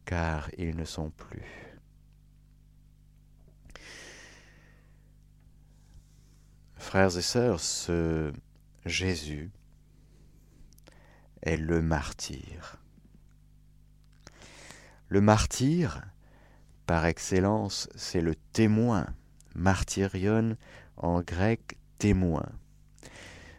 car 0.06 0.50
ils 0.58 0.76
ne 0.76 0.86
sont 0.86 1.12
plus. 1.12 1.80
Frères 6.78 7.18
et 7.18 7.22
sœurs, 7.22 7.60
ce 7.60 8.34
Jésus 8.86 9.52
est 11.42 11.58
le 11.58 11.82
martyr. 11.82 12.78
Le 15.10 15.22
martyr, 15.22 16.02
par 16.86 17.06
excellence, 17.06 17.90
c'est 17.96 18.22
le 18.22 18.36
témoin. 18.36 19.08
Martyrion 19.56 20.56
en 20.98 21.22
grec 21.22 21.78
témoin. 21.98 22.46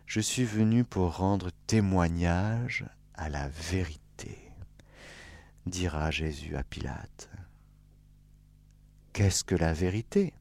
Je 0.07 0.21
suis 0.21 0.45
venu 0.45 0.85
pour 0.85 1.17
rendre 1.17 1.51
témoignage 1.67 2.85
à 3.15 3.29
la 3.29 3.49
vérité, 3.49 4.51
dira 5.67 6.11
Jésus 6.11 6.57
à 6.57 6.65
Pilate. 6.65 7.29
Qu'est-ce 9.13 9.45
que 9.45 9.55
la 9.55 9.73
vérité? 9.73 10.33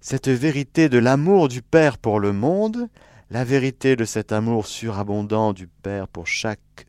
Cette 0.00 0.28
vérité 0.28 0.88
de 0.88 0.98
l'amour 0.98 1.48
du 1.48 1.62
Père 1.62 1.98
pour 1.98 2.20
le 2.20 2.32
monde, 2.32 2.88
la 3.30 3.44
vérité 3.44 3.96
de 3.96 4.04
cet 4.04 4.32
amour 4.32 4.66
surabondant 4.66 5.52
du 5.52 5.68
Père 5.68 6.08
pour 6.08 6.26
chaque 6.26 6.86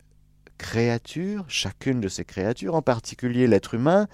créature, 0.58 1.46
chacune 1.48 2.02
de 2.02 2.08
ces 2.08 2.26
créatures, 2.26 2.76
en 2.76 2.82
particulier 2.82 3.48
l'être 3.48 3.76
humain, 3.76 4.08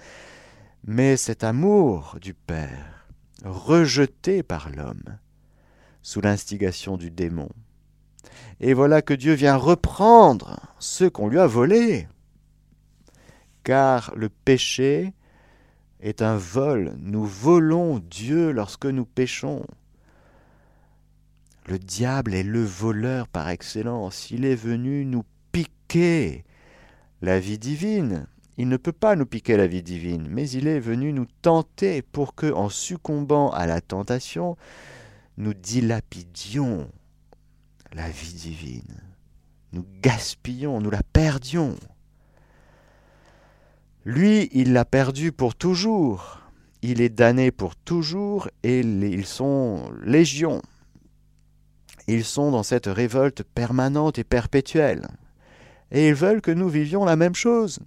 mais 0.84 1.16
cet 1.16 1.42
amour 1.42 2.16
du 2.20 2.34
Père, 2.34 3.06
rejeté 3.44 4.42
par 4.42 4.70
l'homme, 4.70 5.18
sous 6.02 6.20
l'instigation 6.20 6.96
du 6.96 7.10
démon, 7.10 7.48
et 8.60 8.74
voilà 8.74 9.02
que 9.02 9.14
Dieu 9.14 9.34
vient 9.34 9.56
reprendre 9.56 10.58
ce 10.78 11.04
qu'on 11.04 11.28
lui 11.28 11.38
a 11.38 11.46
volé. 11.46 12.08
Car 13.62 14.12
le 14.16 14.28
péché 14.28 15.12
est 16.00 16.22
un 16.22 16.36
vol. 16.36 16.94
Nous 16.98 17.24
volons 17.24 17.98
Dieu 17.98 18.50
lorsque 18.50 18.86
nous 18.86 19.04
péchons. 19.04 19.64
Le 21.68 21.78
diable 21.78 22.34
est 22.34 22.44
le 22.44 22.64
voleur 22.64 23.28
par 23.28 23.50
excellence. 23.50 24.30
Il 24.30 24.46
est 24.46 24.54
venu 24.54 25.04
nous 25.04 25.22
piquer 25.52 26.46
la 27.20 27.38
vie 27.38 27.58
divine. 27.58 28.26
Il 28.56 28.70
ne 28.70 28.78
peut 28.78 28.90
pas 28.90 29.16
nous 29.16 29.26
piquer 29.26 29.58
la 29.58 29.66
vie 29.66 29.82
divine, 29.82 30.28
mais 30.30 30.48
il 30.48 30.66
est 30.66 30.80
venu 30.80 31.12
nous 31.12 31.26
tenter 31.42 32.00
pour 32.00 32.34
que, 32.34 32.50
en 32.50 32.70
succombant 32.70 33.50
à 33.50 33.66
la 33.66 33.82
tentation, 33.82 34.56
nous 35.36 35.52
dilapidions 35.52 36.90
la 37.92 38.08
vie 38.08 38.32
divine. 38.32 39.02
Nous 39.74 39.84
gaspillons, 40.00 40.80
nous 40.80 40.90
la 40.90 41.02
perdions. 41.02 41.76
Lui, 44.06 44.48
il 44.52 44.72
l'a 44.72 44.86
perdu 44.86 45.32
pour 45.32 45.54
toujours. 45.54 46.40
Il 46.80 47.02
est 47.02 47.10
damné 47.10 47.50
pour 47.50 47.76
toujours 47.76 48.48
et 48.62 48.80
ils 48.80 49.26
sont 49.26 49.92
légions. 50.02 50.62
Ils 52.08 52.24
sont 52.24 52.50
dans 52.50 52.64
cette 52.64 52.86
révolte 52.86 53.44
permanente 53.44 54.18
et 54.18 54.24
perpétuelle. 54.24 55.06
Et 55.92 56.08
ils 56.08 56.14
veulent 56.14 56.40
que 56.40 56.50
nous 56.50 56.68
vivions 56.68 57.04
la 57.04 57.14
même 57.16 57.36
chose. 57.36 57.78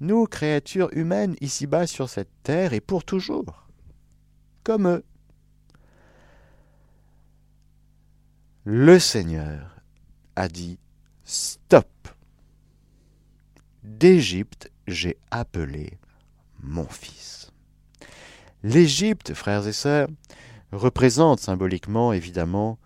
Nous, 0.00 0.26
créatures 0.26 0.90
humaines, 0.92 1.34
ici-bas 1.40 1.88
sur 1.88 2.08
cette 2.08 2.30
terre 2.44 2.72
et 2.72 2.80
pour 2.80 3.02
toujours. 3.04 3.66
Comme 4.62 4.86
eux. 4.86 5.04
le 8.70 8.98
Seigneur 8.98 9.76
a 10.36 10.46
dit 10.46 10.78
Stop 11.24 11.88
D'Égypte, 13.82 14.70
j'ai 14.86 15.16
appelé 15.30 15.98
mon 16.60 16.84
fils. 16.84 17.50
L'Égypte, 18.62 19.32
frères 19.32 19.66
et 19.66 19.72
sœurs, 19.72 20.08
représente 20.70 21.40
symboliquement, 21.40 22.12
évidemment, 22.12 22.78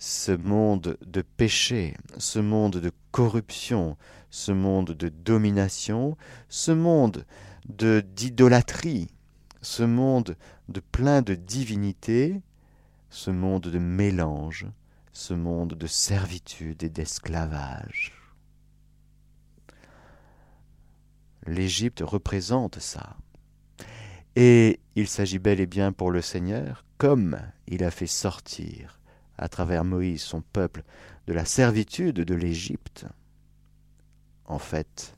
ce 0.00 0.32
monde 0.32 0.96
de 1.06 1.20
péché, 1.20 1.94
ce 2.16 2.38
monde 2.38 2.78
de 2.78 2.90
corruption, 3.12 3.98
ce 4.30 4.50
monde 4.50 4.92
de 4.92 5.10
domination, 5.10 6.16
ce 6.48 6.72
monde 6.72 7.26
de 7.68 8.00
d'idolâtrie, 8.00 9.10
ce 9.60 9.82
monde 9.82 10.38
de 10.70 10.80
plein 10.80 11.20
de 11.20 11.34
divinité, 11.34 12.40
ce 13.10 13.30
monde 13.30 13.64
de 13.64 13.78
mélange, 13.78 14.66
ce 15.12 15.34
monde 15.34 15.74
de 15.74 15.86
servitude 15.86 16.82
et 16.82 16.88
d'esclavage. 16.88 18.14
L'Égypte 21.46 22.02
représente 22.02 22.78
ça. 22.78 23.18
Et 24.34 24.80
il 24.94 25.08
s'agit 25.08 25.38
bel 25.38 25.60
et 25.60 25.66
bien 25.66 25.92
pour 25.92 26.10
le 26.10 26.22
Seigneur, 26.22 26.86
comme 26.96 27.38
il 27.66 27.84
a 27.84 27.90
fait 27.90 28.06
sortir 28.06 28.99
à 29.40 29.48
travers 29.48 29.84
Moïse 29.84 30.20
son 30.20 30.42
peuple 30.42 30.84
de 31.26 31.32
la 31.32 31.46
servitude 31.46 32.16
de 32.16 32.34
l'Égypte. 32.34 33.06
En 34.44 34.58
fait, 34.58 35.16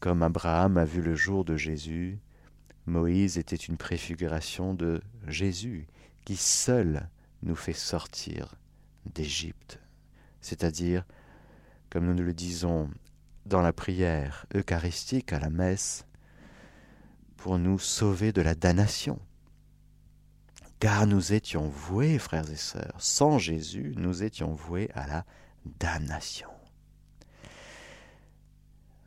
comme 0.00 0.22
Abraham 0.22 0.78
a 0.78 0.86
vu 0.86 1.02
le 1.02 1.14
jour 1.14 1.44
de 1.44 1.56
Jésus, 1.56 2.18
Moïse 2.86 3.36
était 3.36 3.56
une 3.56 3.76
préfiguration 3.76 4.72
de 4.72 5.02
Jésus, 5.26 5.86
qui 6.24 6.36
seul 6.36 7.08
nous 7.42 7.56
fait 7.56 7.74
sortir 7.74 8.54
d'Égypte, 9.04 9.78
c'est-à-dire, 10.40 11.04
comme 11.90 12.06
nous 12.06 12.22
le 12.22 12.32
disons 12.32 12.88
dans 13.44 13.60
la 13.60 13.74
prière 13.74 14.46
eucharistique 14.54 15.34
à 15.34 15.40
la 15.40 15.50
messe, 15.50 16.06
pour 17.36 17.58
nous 17.58 17.78
sauver 17.78 18.32
de 18.32 18.40
la 18.40 18.54
damnation. 18.54 19.18
Car 20.84 21.06
nous 21.06 21.32
étions 21.32 21.66
voués, 21.66 22.18
frères 22.18 22.50
et 22.50 22.56
sœurs, 22.56 22.92
sans 22.98 23.38
Jésus, 23.38 23.94
nous 23.96 24.22
étions 24.22 24.52
voués 24.52 24.90
à 24.92 25.06
la 25.06 25.24
damnation. 25.80 26.50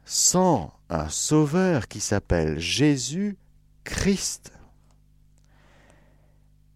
Sans 0.03 0.73
un 0.89 1.07
sauveur 1.07 1.87
qui 1.87 1.99
s'appelle 1.99 2.57
Jésus 2.57 3.37
Christ, 3.83 4.53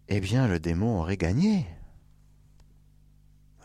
eh 0.08 0.20
bien 0.20 0.48
le 0.48 0.60
démon 0.60 1.00
aurait 1.00 1.18
gagné. 1.18 1.66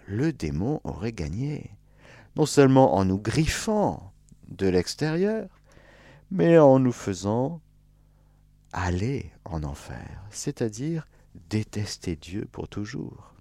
Le 0.06 0.32
démon 0.32 0.80
aurait 0.84 1.12
gagné, 1.12 1.70
non 2.36 2.46
seulement 2.46 2.96
en 2.96 3.04
nous 3.04 3.18
griffant 3.18 4.10
de 4.48 4.68
l'extérieur, 4.68 5.50
mais 6.30 6.56
en 6.56 6.78
nous 6.78 6.92
faisant 6.92 7.60
aller 8.72 9.30
en 9.44 9.64
enfer, 9.64 10.24
c'est-à-dire 10.30 11.06
détester 11.48 12.16
Dieu 12.16 12.46
pour 12.50 12.68
toujours 12.68 13.34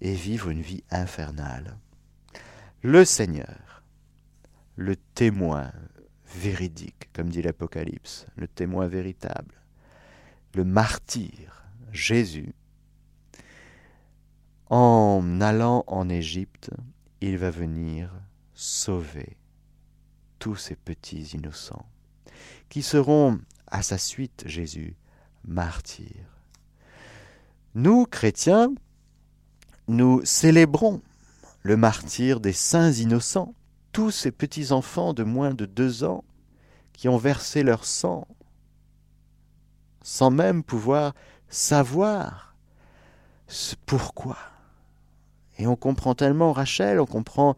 et 0.00 0.14
vivre 0.14 0.50
une 0.50 0.60
vie 0.60 0.84
infernale. 0.90 1.78
Le 2.82 3.04
Seigneur, 3.04 3.82
le 4.76 4.96
témoin 4.96 5.72
véridique, 6.26 7.10
comme 7.12 7.28
dit 7.28 7.42
l'Apocalypse, 7.42 8.26
le 8.36 8.46
témoin 8.46 8.86
véritable, 8.86 9.54
le 10.54 10.64
martyr 10.64 11.64
Jésus, 11.92 12.54
en 14.68 15.40
allant 15.40 15.84
en 15.86 16.08
Égypte, 16.08 16.70
il 17.20 17.38
va 17.38 17.50
venir 17.50 18.12
sauver 18.54 19.36
tous 20.38 20.56
ces 20.56 20.76
petits 20.76 21.22
innocents, 21.34 21.86
qui 22.68 22.82
seront 22.82 23.40
à 23.68 23.82
sa 23.82 23.98
suite, 23.98 24.44
Jésus, 24.46 24.96
martyrs. 25.46 26.06
Nous, 27.74 28.06
chrétiens, 28.06 28.72
nous 29.88 30.24
célébrons 30.24 31.02
le 31.62 31.76
martyr 31.76 32.40
des 32.40 32.52
saints 32.52 32.92
innocents, 32.92 33.54
tous 33.92 34.10
ces 34.10 34.30
petits 34.30 34.72
enfants 34.72 35.14
de 35.14 35.24
moins 35.24 35.54
de 35.54 35.66
deux 35.66 36.04
ans 36.04 36.24
qui 36.92 37.08
ont 37.08 37.18
versé 37.18 37.62
leur 37.62 37.84
sang 37.84 38.26
sans 40.02 40.30
même 40.30 40.62
pouvoir 40.62 41.14
savoir 41.48 42.54
ce 43.48 43.74
pourquoi. 43.86 44.38
Et 45.58 45.66
on 45.66 45.74
comprend 45.74 46.14
tellement 46.14 46.52
Rachel, 46.52 47.00
on 47.00 47.06
comprend 47.06 47.56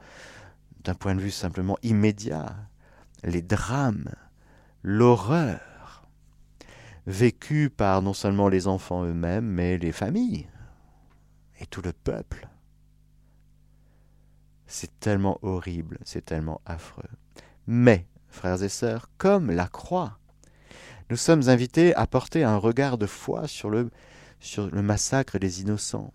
d'un 0.83 0.95
point 0.95 1.15
de 1.15 1.21
vue 1.21 1.31
simplement 1.31 1.77
immédiat 1.83 2.57
les 3.23 3.43
drames, 3.43 4.15
l'horreur 4.83 5.61
vécue 7.09 7.71
par 7.71 8.03
non 8.03 8.13
seulement 8.13 8.49
les 8.49 8.69
enfants 8.69 9.03
eux-mêmes, 9.03 9.47
mais 9.47 9.79
les 9.79 9.93
familles 9.93 10.47
et 11.59 11.67
tout 11.67 11.83
le 11.83 11.93
peuple. 11.93 12.47
C'est 14.67 15.01
tellement 15.01 15.39
horrible, 15.43 15.99
c'est 16.05 16.25
tellement 16.25 16.61
affreux. 16.67 17.09
Mais, 17.67 18.07
frères 18.29 18.63
et 18.63 18.69
sœurs, 18.69 19.09
comme 19.17 19.51
la 19.51 19.67
croix 19.67 20.19
nous 21.11 21.17
sommes 21.17 21.49
invités 21.49 21.95
à 21.95 22.07
porter 22.07 22.45
un 22.45 22.59
regard 22.59 22.99
de 22.99 23.07
foi 23.07 23.49
sur 23.49 23.71
le, 23.71 23.91
sur 24.41 24.67
le 24.67 24.83
massacre 24.83 25.39
des 25.39 25.63
innocents, 25.63 26.13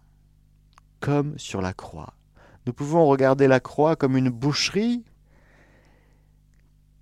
comme 0.99 1.35
sur 1.39 1.61
la 1.61 1.73
croix. 1.73 2.13
Nous 2.67 2.73
pouvons 2.73 3.07
regarder 3.07 3.47
la 3.47 3.59
croix 3.59 3.95
comme 3.95 4.15
une 4.15 4.29
boucherie, 4.29 5.03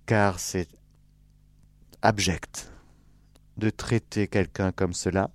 car 0.06 0.40
c'est 0.40 0.68
abject 2.00 2.71
de 3.56 3.70
traiter 3.70 4.28
quelqu'un 4.28 4.72
comme 4.72 4.92
cela. 4.92 5.30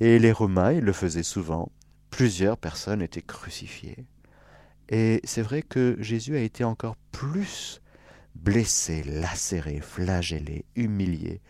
Et 0.00 0.18
les 0.18 0.32
Romains, 0.32 0.72
ils 0.72 0.84
le 0.84 0.92
faisaient 0.92 1.22
souvent. 1.22 1.70
Plusieurs 2.10 2.56
personnes 2.56 3.02
étaient 3.02 3.22
crucifiées. 3.22 4.06
Et 4.88 5.20
c'est 5.24 5.42
vrai 5.42 5.62
que 5.62 5.96
Jésus 6.00 6.36
a 6.36 6.40
été 6.40 6.64
encore 6.64 6.96
plus 7.12 7.80
blessé, 8.34 9.02
lacéré, 9.02 9.80
flagellé, 9.80 10.64
humilié 10.76 11.40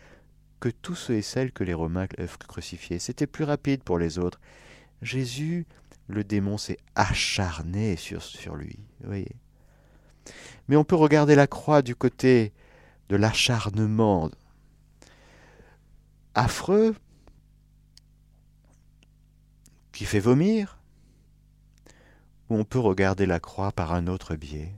que 0.59 0.69
tous 0.69 0.95
ceux 0.95 1.15
et 1.15 1.21
celles 1.21 1.51
que 1.51 1.63
les 1.63 1.73
Romains 1.73 2.07
avaient 2.17 2.27
crucifiés. 2.47 2.99
C'était 2.99 3.27
plus 3.27 3.45
rapide 3.45 3.83
pour 3.83 3.97
les 3.97 4.19
autres. 4.19 4.39
Jésus, 5.01 5.65
le 6.07 6.23
démon 6.23 6.57
s'est 6.57 6.79
acharné 6.95 7.95
sur, 7.95 8.21
sur 8.21 8.55
lui. 8.55 8.79
Voyez. 9.03 9.35
Mais 10.67 10.75
on 10.75 10.83
peut 10.83 10.95
regarder 10.95 11.35
la 11.35 11.47
croix 11.47 11.81
du 11.81 11.95
côté 11.95 12.51
de 13.07 13.15
l'acharnement 13.15 14.29
affreux 16.39 16.95
qui 19.91 20.05
fait 20.05 20.21
vomir, 20.21 20.79
ou 22.49 22.55
on 22.55 22.63
peut 22.63 22.79
regarder 22.79 23.25
la 23.25 23.41
croix 23.41 23.73
par 23.73 23.93
un 23.93 24.07
autre 24.07 24.35
biais, 24.35 24.73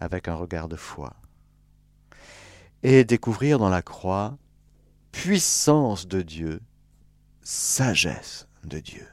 avec 0.00 0.26
un 0.26 0.34
regard 0.34 0.68
de 0.68 0.74
foi, 0.74 1.14
et 2.82 3.04
découvrir 3.04 3.58
dans 3.58 3.68
la 3.68 3.82
croix 3.82 4.36
puissance 5.12 6.08
de 6.08 6.22
Dieu, 6.22 6.60
sagesse 7.42 8.48
de 8.64 8.80
Dieu. 8.80 9.06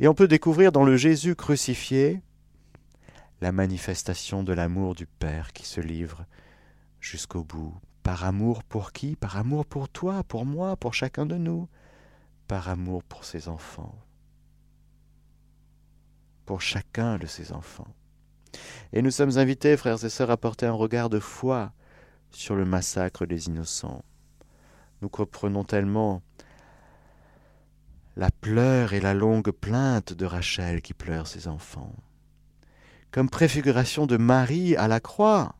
Et 0.00 0.08
on 0.08 0.14
peut 0.14 0.28
découvrir 0.28 0.72
dans 0.72 0.84
le 0.84 0.96
Jésus 0.96 1.36
crucifié 1.36 2.22
la 3.42 3.52
manifestation 3.52 4.42
de 4.42 4.54
l'amour 4.54 4.94
du 4.94 5.06
Père 5.06 5.52
qui 5.52 5.66
se 5.66 5.80
livre 5.80 6.24
jusqu'au 7.00 7.44
bout. 7.44 7.78
Par 8.06 8.22
amour 8.22 8.62
pour 8.62 8.92
qui? 8.92 9.16
Par 9.16 9.36
amour 9.36 9.66
pour 9.66 9.88
toi, 9.88 10.22
pour 10.22 10.46
moi, 10.46 10.76
pour 10.76 10.94
chacun 10.94 11.26
de 11.26 11.34
nous. 11.34 11.68
Par 12.46 12.68
amour 12.68 13.02
pour 13.02 13.24
ses 13.24 13.48
enfants. 13.48 13.96
Pour 16.44 16.60
chacun 16.60 17.18
de 17.18 17.26
ses 17.26 17.50
enfants. 17.50 17.92
Et 18.92 19.02
nous 19.02 19.10
sommes 19.10 19.38
invités, 19.38 19.76
frères 19.76 20.04
et 20.04 20.08
sœurs, 20.08 20.30
à 20.30 20.36
porter 20.36 20.66
un 20.66 20.72
regard 20.72 21.10
de 21.10 21.18
foi 21.18 21.72
sur 22.30 22.54
le 22.54 22.64
massacre 22.64 23.26
des 23.26 23.48
innocents. 23.48 24.04
Nous 25.02 25.08
comprenons 25.08 25.64
tellement 25.64 26.22
la 28.14 28.30
pleure 28.30 28.92
et 28.92 29.00
la 29.00 29.14
longue 29.14 29.50
plainte 29.50 30.12
de 30.12 30.26
Rachel 30.26 30.80
qui 30.80 30.94
pleure 30.94 31.26
ses 31.26 31.48
enfants, 31.48 31.92
comme 33.10 33.28
préfiguration 33.28 34.06
de 34.06 34.16
Marie 34.16 34.76
à 34.76 34.86
la 34.86 35.00
croix, 35.00 35.55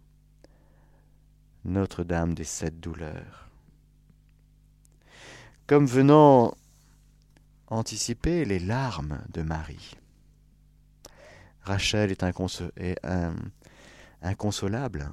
Notre-Dame 1.67 2.35
des 2.35 2.45
sept 2.45 2.79
douleurs, 2.79 3.51
comme 5.67 5.85
venant 5.85 6.55
anticiper 7.67 8.45
les 8.45 8.61
larmes 8.61 9.21
de 9.31 9.43
Marie. 9.43 9.97
Rachel 11.63 12.13
est, 12.13 12.23
inconsolable. 14.23 15.11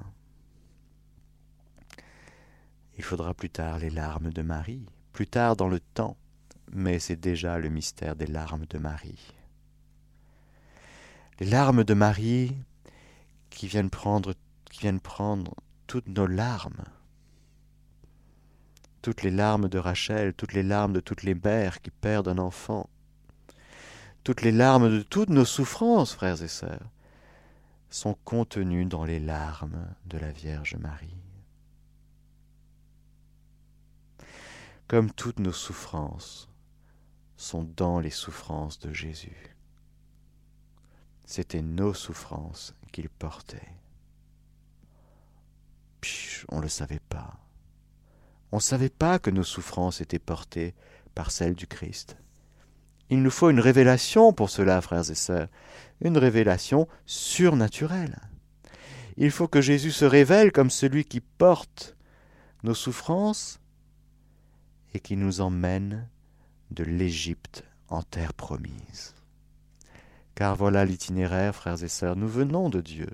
Il 2.96 3.02
faudra 3.02 3.34
plus 3.34 3.50
tard 3.50 3.80
les 3.80 3.90
larmes 3.90 4.32
de 4.32 4.42
Marie, 4.42 4.86
plus 5.12 5.26
tard 5.26 5.56
dans 5.56 5.68
le 5.68 5.80
temps, 5.80 6.16
mais 6.70 7.00
c'est 7.00 7.16
déjà 7.16 7.58
le 7.58 7.68
mystère 7.68 8.14
des 8.14 8.28
larmes 8.28 8.66
de 8.66 8.78
Marie. 8.78 9.34
Les 11.40 11.46
larmes 11.46 11.82
de 11.82 11.94
Marie 11.94 12.56
qui 13.50 13.66
viennent 13.66 13.90
prendre, 13.90 14.34
qui 14.66 14.78
viennent 14.78 15.00
prendre 15.00 15.52
toutes 15.86 16.08
nos 16.08 16.26
larmes, 16.26 16.84
toutes 19.02 19.22
les 19.22 19.30
larmes 19.30 19.68
de 19.68 19.78
Rachel, 19.78 20.34
toutes 20.34 20.52
les 20.52 20.62
larmes 20.62 20.92
de 20.92 21.00
toutes 21.00 21.22
les 21.22 21.34
mères 21.34 21.80
qui 21.82 21.90
perdent 21.90 22.28
un 22.28 22.38
enfant, 22.38 22.88
toutes 24.22 24.42
les 24.42 24.52
larmes 24.52 24.90
de 24.90 25.02
toutes 25.02 25.28
nos 25.28 25.44
souffrances, 25.44 26.14
frères 26.14 26.42
et 26.42 26.48
sœurs, 26.48 26.90
sont 27.90 28.14
contenues 28.24 28.86
dans 28.86 29.04
les 29.04 29.20
larmes 29.20 29.94
de 30.06 30.18
la 30.18 30.32
Vierge 30.32 30.76
Marie. 30.76 31.16
Comme 34.88 35.12
toutes 35.12 35.38
nos 35.38 35.52
souffrances, 35.52 36.48
sont 37.36 37.64
dans 37.76 38.00
les 38.00 38.10
souffrances 38.10 38.78
de 38.78 38.92
Jésus. 38.92 39.56
C'était 41.26 41.62
nos 41.62 41.94
souffrances 41.94 42.74
qu'il 42.92 43.08
portait. 43.08 43.68
On 46.48 46.56
ne 46.56 46.62
le 46.62 46.68
savait 46.68 47.00
pas. 47.08 47.38
On 48.52 48.56
ne 48.56 48.62
savait 48.62 48.88
pas 48.88 49.18
que 49.18 49.30
nos 49.30 49.42
souffrances 49.42 50.00
étaient 50.00 50.18
portées 50.18 50.74
par 51.14 51.30
celles 51.30 51.54
du 51.54 51.66
Christ. 51.66 52.16
Il 53.10 53.22
nous 53.22 53.30
faut 53.30 53.50
une 53.50 53.60
révélation 53.60 54.32
pour 54.32 54.50
cela, 54.50 54.80
frères 54.80 55.10
et 55.10 55.14
sœurs, 55.14 55.48
une 56.00 56.18
révélation 56.18 56.88
surnaturelle. 57.06 58.18
Il 59.16 59.30
faut 59.30 59.48
que 59.48 59.60
Jésus 59.60 59.92
se 59.92 60.04
révèle 60.04 60.52
comme 60.52 60.70
celui 60.70 61.04
qui 61.04 61.20
porte 61.20 61.96
nos 62.62 62.74
souffrances 62.74 63.60
et 64.94 65.00
qui 65.00 65.16
nous 65.16 65.40
emmène 65.40 66.08
de 66.70 66.84
l'Égypte 66.84 67.64
en 67.88 68.02
terre 68.02 68.34
promise. 68.34 69.14
Car 70.34 70.56
voilà 70.56 70.84
l'itinéraire, 70.84 71.54
frères 71.54 71.82
et 71.84 71.88
sœurs, 71.88 72.16
nous 72.16 72.28
venons 72.28 72.70
de 72.70 72.80
Dieu. 72.80 73.08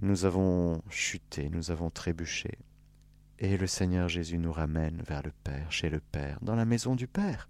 Nous 0.00 0.24
avons 0.24 0.82
chuté, 0.90 1.48
nous 1.50 1.70
avons 1.70 1.90
trébuché, 1.90 2.58
et 3.38 3.56
le 3.56 3.66
Seigneur 3.66 4.08
Jésus 4.08 4.38
nous 4.38 4.52
ramène 4.52 5.02
vers 5.06 5.22
le 5.22 5.32
Père, 5.44 5.70
chez 5.70 5.90
le 5.90 6.00
Père, 6.00 6.38
dans 6.42 6.54
la 6.54 6.64
maison 6.64 6.94
du 6.94 7.06
Père. 7.06 7.48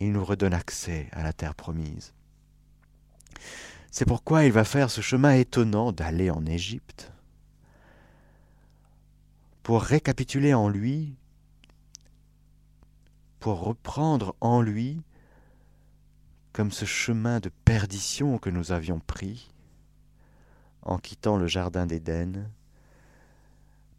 Il 0.00 0.12
nous 0.12 0.24
redonne 0.24 0.54
accès 0.54 1.08
à 1.12 1.22
la 1.22 1.32
terre 1.32 1.54
promise. 1.54 2.12
C'est 3.90 4.04
pourquoi 4.04 4.44
il 4.44 4.52
va 4.52 4.64
faire 4.64 4.90
ce 4.90 5.00
chemin 5.00 5.32
étonnant 5.32 5.92
d'aller 5.92 6.30
en 6.30 6.44
Égypte, 6.46 7.12
pour 9.62 9.82
récapituler 9.82 10.54
en 10.54 10.68
lui 10.68 11.14
pour 13.40 13.60
reprendre 13.60 14.34
en 14.40 14.60
lui 14.60 15.00
comme 16.52 16.72
ce 16.72 16.84
chemin 16.84 17.40
de 17.40 17.50
perdition 17.64 18.38
que 18.38 18.50
nous 18.50 18.72
avions 18.72 18.98
pris 18.98 19.48
en 20.88 20.96
quittant 20.98 21.36
le 21.36 21.46
jardin 21.46 21.84
d'Éden 21.84 22.50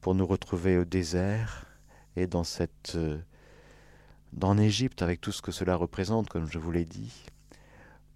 pour 0.02 0.16
nous 0.16 0.26
retrouver 0.26 0.80
au 0.80 0.86
désert 0.86 1.66
et 2.16 2.26
dans 2.26 2.44
cette 2.44 2.98
dans 4.34 4.56
l'Égypte 4.56 5.04
avec 5.04 5.22
tout 5.22 5.32
ce 5.32 5.44
que 5.44 5.52
cela 5.52 5.76
représente 5.76 6.30
comme 6.30 6.50
je 6.50 6.58
vous 6.58 6.72
l'ai 6.72 6.86
dit 6.86 7.26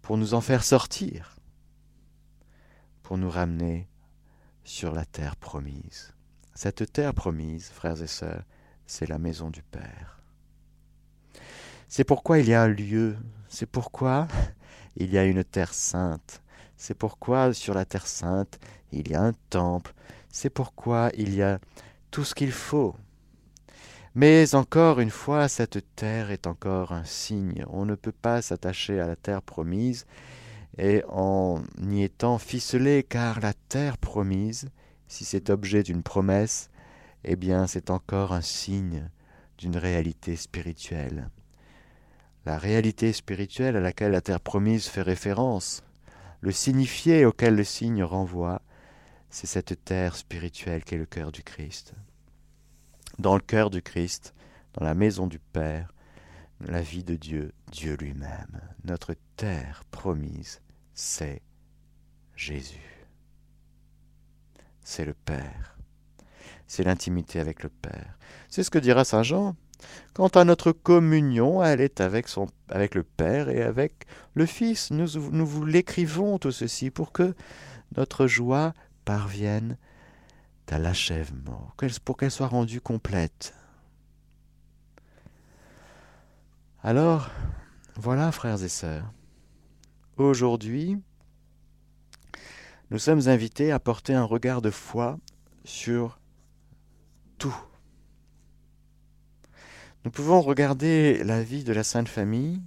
pour 0.02 0.18
nous 0.18 0.34
en 0.34 0.42
faire 0.42 0.64
sortir 0.64 1.36
pour 3.04 3.20
nous 3.20 3.30
ramener 3.30 3.88
sur 4.64 4.94
la 4.94 5.06
terre 5.06 5.36
promise. 5.36 6.14
Cette 6.56 6.92
terre 6.92 7.14
promise 7.14 7.70
frères 7.70 8.02
et 8.02 8.08
sœurs 8.08 8.44
c'est 8.88 9.08
la 9.08 9.20
maison 9.20 9.52
du 9.52 9.62
Père. 9.62 10.20
C'est 11.88 12.04
pourquoi 12.06 12.40
il 12.40 12.50
y 12.50 12.56
a 12.56 12.64
un 12.64 12.70
lieu, 12.70 13.18
c'est 13.50 13.68
pourquoi 13.68 14.28
il 14.96 15.12
y 15.12 15.18
a 15.20 15.26
une 15.26 15.44
terre 15.44 15.76
sainte, 15.76 16.43
c'est 16.84 16.96
pourquoi 16.96 17.54
sur 17.54 17.74
la 17.74 17.86
terre 17.86 18.08
sainte 18.08 18.60
il 18.92 19.08
y 19.08 19.16
a 19.16 19.22
un 19.22 19.32
temple, 19.50 19.94
c'est 20.28 20.50
pourquoi 20.50 21.12
il 21.16 21.34
y 21.34 21.42
a 21.42 21.60
tout 22.12 22.26
ce 22.26 22.36
qu'il 22.36 22.52
faut. 22.52 22.94
Mais 24.16 24.54
encore 24.54 25.00
une 25.00 25.10
fois, 25.10 25.48
cette 25.48 25.82
terre 25.96 26.30
est 26.30 26.46
encore 26.46 26.92
un 26.92 27.06
signe. 27.06 27.64
On 27.70 27.86
ne 27.86 27.96
peut 27.96 28.12
pas 28.12 28.42
s'attacher 28.42 29.00
à 29.00 29.08
la 29.08 29.16
terre 29.16 29.42
promise 29.42 30.06
et 30.78 31.04
en 31.08 31.64
y 31.82 32.04
étant 32.04 32.38
ficelé, 32.38 33.04
car 33.08 33.40
la 33.40 33.54
terre 33.54 33.98
promise, 33.98 34.68
si 35.08 35.24
c'est 35.24 35.50
objet 35.50 35.84
d'une 35.84 36.04
promesse, 36.04 36.70
eh 37.24 37.38
bien 37.38 37.66
c'est 37.66 37.92
encore 37.92 38.34
un 38.34 38.42
signe 38.42 39.10
d'une 39.58 39.78
réalité 39.78 40.36
spirituelle 40.36 41.30
la 42.46 42.58
réalité 42.58 43.14
spirituelle 43.14 43.78
à 43.78 43.80
laquelle 43.80 44.12
la 44.12 44.20
terre 44.20 44.42
promise 44.42 44.88
fait 44.88 45.02
référence, 45.02 45.82
le 46.44 46.52
signifié 46.52 47.24
auquel 47.24 47.56
le 47.56 47.64
signe 47.64 48.04
renvoie, 48.04 48.62
c'est 49.30 49.48
cette 49.48 49.86
terre 49.86 50.18
spirituelle 50.18 50.84
qui 50.84 50.96
est 50.96 50.98
le 50.98 51.06
cœur 51.06 51.32
du 51.32 51.42
Christ. 51.42 51.94
Dans 53.18 53.36
le 53.36 53.42
cœur 53.42 53.70
du 53.70 53.82
Christ, 53.82 54.34
dans 54.74 54.84
la 54.84 54.94
maison 54.94 55.26
du 55.26 55.40
Père, 55.40 55.94
la 56.60 56.82
vie 56.82 57.06
de 57.06 57.16
Dieu, 57.16 57.54
Dieu 57.72 57.96
lui-même, 57.96 58.60
notre 58.84 59.16
terre 59.38 59.86
promise, 59.90 60.60
c'est 60.94 61.42
Jésus. 62.36 63.08
C'est 64.82 65.06
le 65.06 65.14
Père. 65.14 65.78
C'est 66.68 66.84
l'intimité 66.84 67.40
avec 67.40 67.64
le 67.64 67.70
Père. 67.70 68.18
C'est 68.50 68.64
ce 68.64 68.70
que 68.70 68.80
dira 68.80 69.06
Saint 69.06 69.24
Jean. 69.24 69.56
Quant 70.14 70.28
à 70.28 70.44
notre 70.44 70.72
communion, 70.72 71.64
elle 71.64 71.82
est 71.82 72.02
avec, 72.02 72.28
le 72.36 73.04
Père 73.04 73.50
et 73.50 73.62
avec 73.64 74.06
le 74.34 74.46
Fils. 74.46 74.92
Nous 74.92 75.08
vous 75.46 75.66
l'écrivons 75.66 76.38
tout 76.38 76.52
ceci 76.52 76.92
pour 76.92 77.12
que 77.12 77.34
notre 77.98 78.28
joie 78.28 78.74
parvienne 79.06 79.78
à 80.74 80.80
l'achèvement, 80.80 81.72
pour 82.04 82.18
qu'elle 82.18 82.32
soit 82.32 82.48
rendue 82.48 82.82
complète. 82.82 83.54
Alors, 86.82 87.30
voilà, 87.96 88.32
frères 88.32 88.64
et 88.64 88.70
sœurs, 88.70 89.06
aujourd'hui, 90.18 91.00
nous 92.90 92.98
sommes 92.98 93.28
invités 93.28 93.72
à 93.72 93.80
porter 93.80 94.16
un 94.16 94.24
regard 94.24 94.64
de 94.64 94.72
foi 94.72 95.20
sur 95.64 96.20
tout. 97.38 97.56
Nous 100.06 100.12
pouvons 100.12 100.42
regarder 100.42 101.24
la 101.24 101.42
vie 101.42 101.64
de 101.64 101.72
la 101.72 101.86
Sainte 101.86 102.10
Famille 102.10 102.62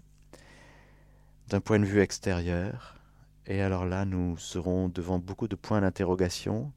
d'un 1.49 1.61
point 1.61 1.79
de 1.79 1.85
vue 1.85 2.01
extérieur, 2.01 2.97
et 3.45 3.61
alors 3.61 3.85
là, 3.85 4.07
nous 4.07 4.39
serons 4.39 4.89
devant 4.89 5.19
beaucoup 5.19 5.47
de 5.47 5.55
points 5.55 5.83
d'interrogation 5.83 6.73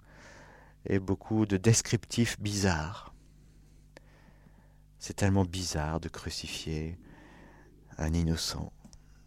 et 0.85 0.99
beaucoup 0.99 1.45
de 1.45 1.55
descriptifs 1.55 2.37
bizarres. 2.41 3.13
C'est 4.99 5.15
tellement 5.15 5.45
bizarre 5.45 6.01
de 6.01 6.09
crucifier 6.09 6.99
un 7.97 8.13
innocent. 8.13 8.73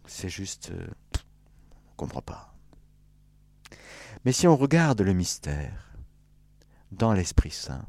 C'est 0.05 0.29
juste... 0.29 0.69
Euh, 0.69 0.87
on 1.15 1.93
ne 1.93 1.97
comprend 1.97 2.21
pas. 2.21 2.53
Mais 4.23 4.33
si 4.33 4.47
on 4.47 4.55
regarde 4.55 5.01
le 5.01 5.13
mystère 5.13 5.95
dans 6.91 7.11
l'Esprit 7.11 7.49
Saint, 7.51 7.85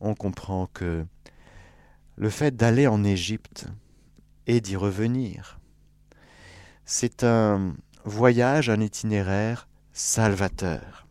on 0.00 0.16
comprend 0.16 0.66
que 0.66 1.06
le 2.16 2.30
fait 2.30 2.54
d'aller 2.56 2.86
en 2.86 3.04
Égypte 3.04 3.66
et 4.46 4.60
d'y 4.60 4.76
revenir, 4.76 5.58
c'est 6.84 7.24
un 7.24 7.74
voyage, 8.04 8.68
un 8.68 8.80
itinéraire 8.80 9.68
salvateur, 9.92 11.06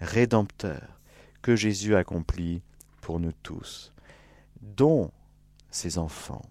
rédempteur, 0.00 1.00
que 1.42 1.56
Jésus 1.56 1.94
accomplit 1.94 2.62
pour 3.00 3.20
nous 3.20 3.32
tous, 3.42 3.92
dont 4.62 5.10
ses 5.70 5.98
enfants. 5.98 6.42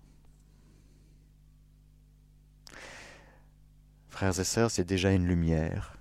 Frères 4.09 4.39
et 4.39 4.43
sœurs, 4.43 4.69
c'est 4.69 4.83
déjà 4.83 5.11
une 5.11 5.25
lumière 5.25 5.97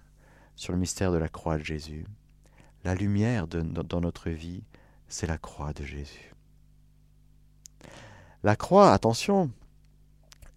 sur 0.56 0.74
le 0.74 0.78
mystère 0.78 1.10
de 1.10 1.16
la 1.16 1.30
croix 1.30 1.56
de 1.56 1.64
Jésus. 1.64 2.04
La 2.84 2.94
lumière 2.94 3.46
dans 3.46 4.00
notre 4.00 4.28
vie, 4.28 4.64
c'est 5.08 5.26
la 5.26 5.38
croix 5.38 5.72
de 5.72 5.84
Jésus. 5.84 6.31
La 8.42 8.56
croix, 8.56 8.92
attention, 8.92 9.50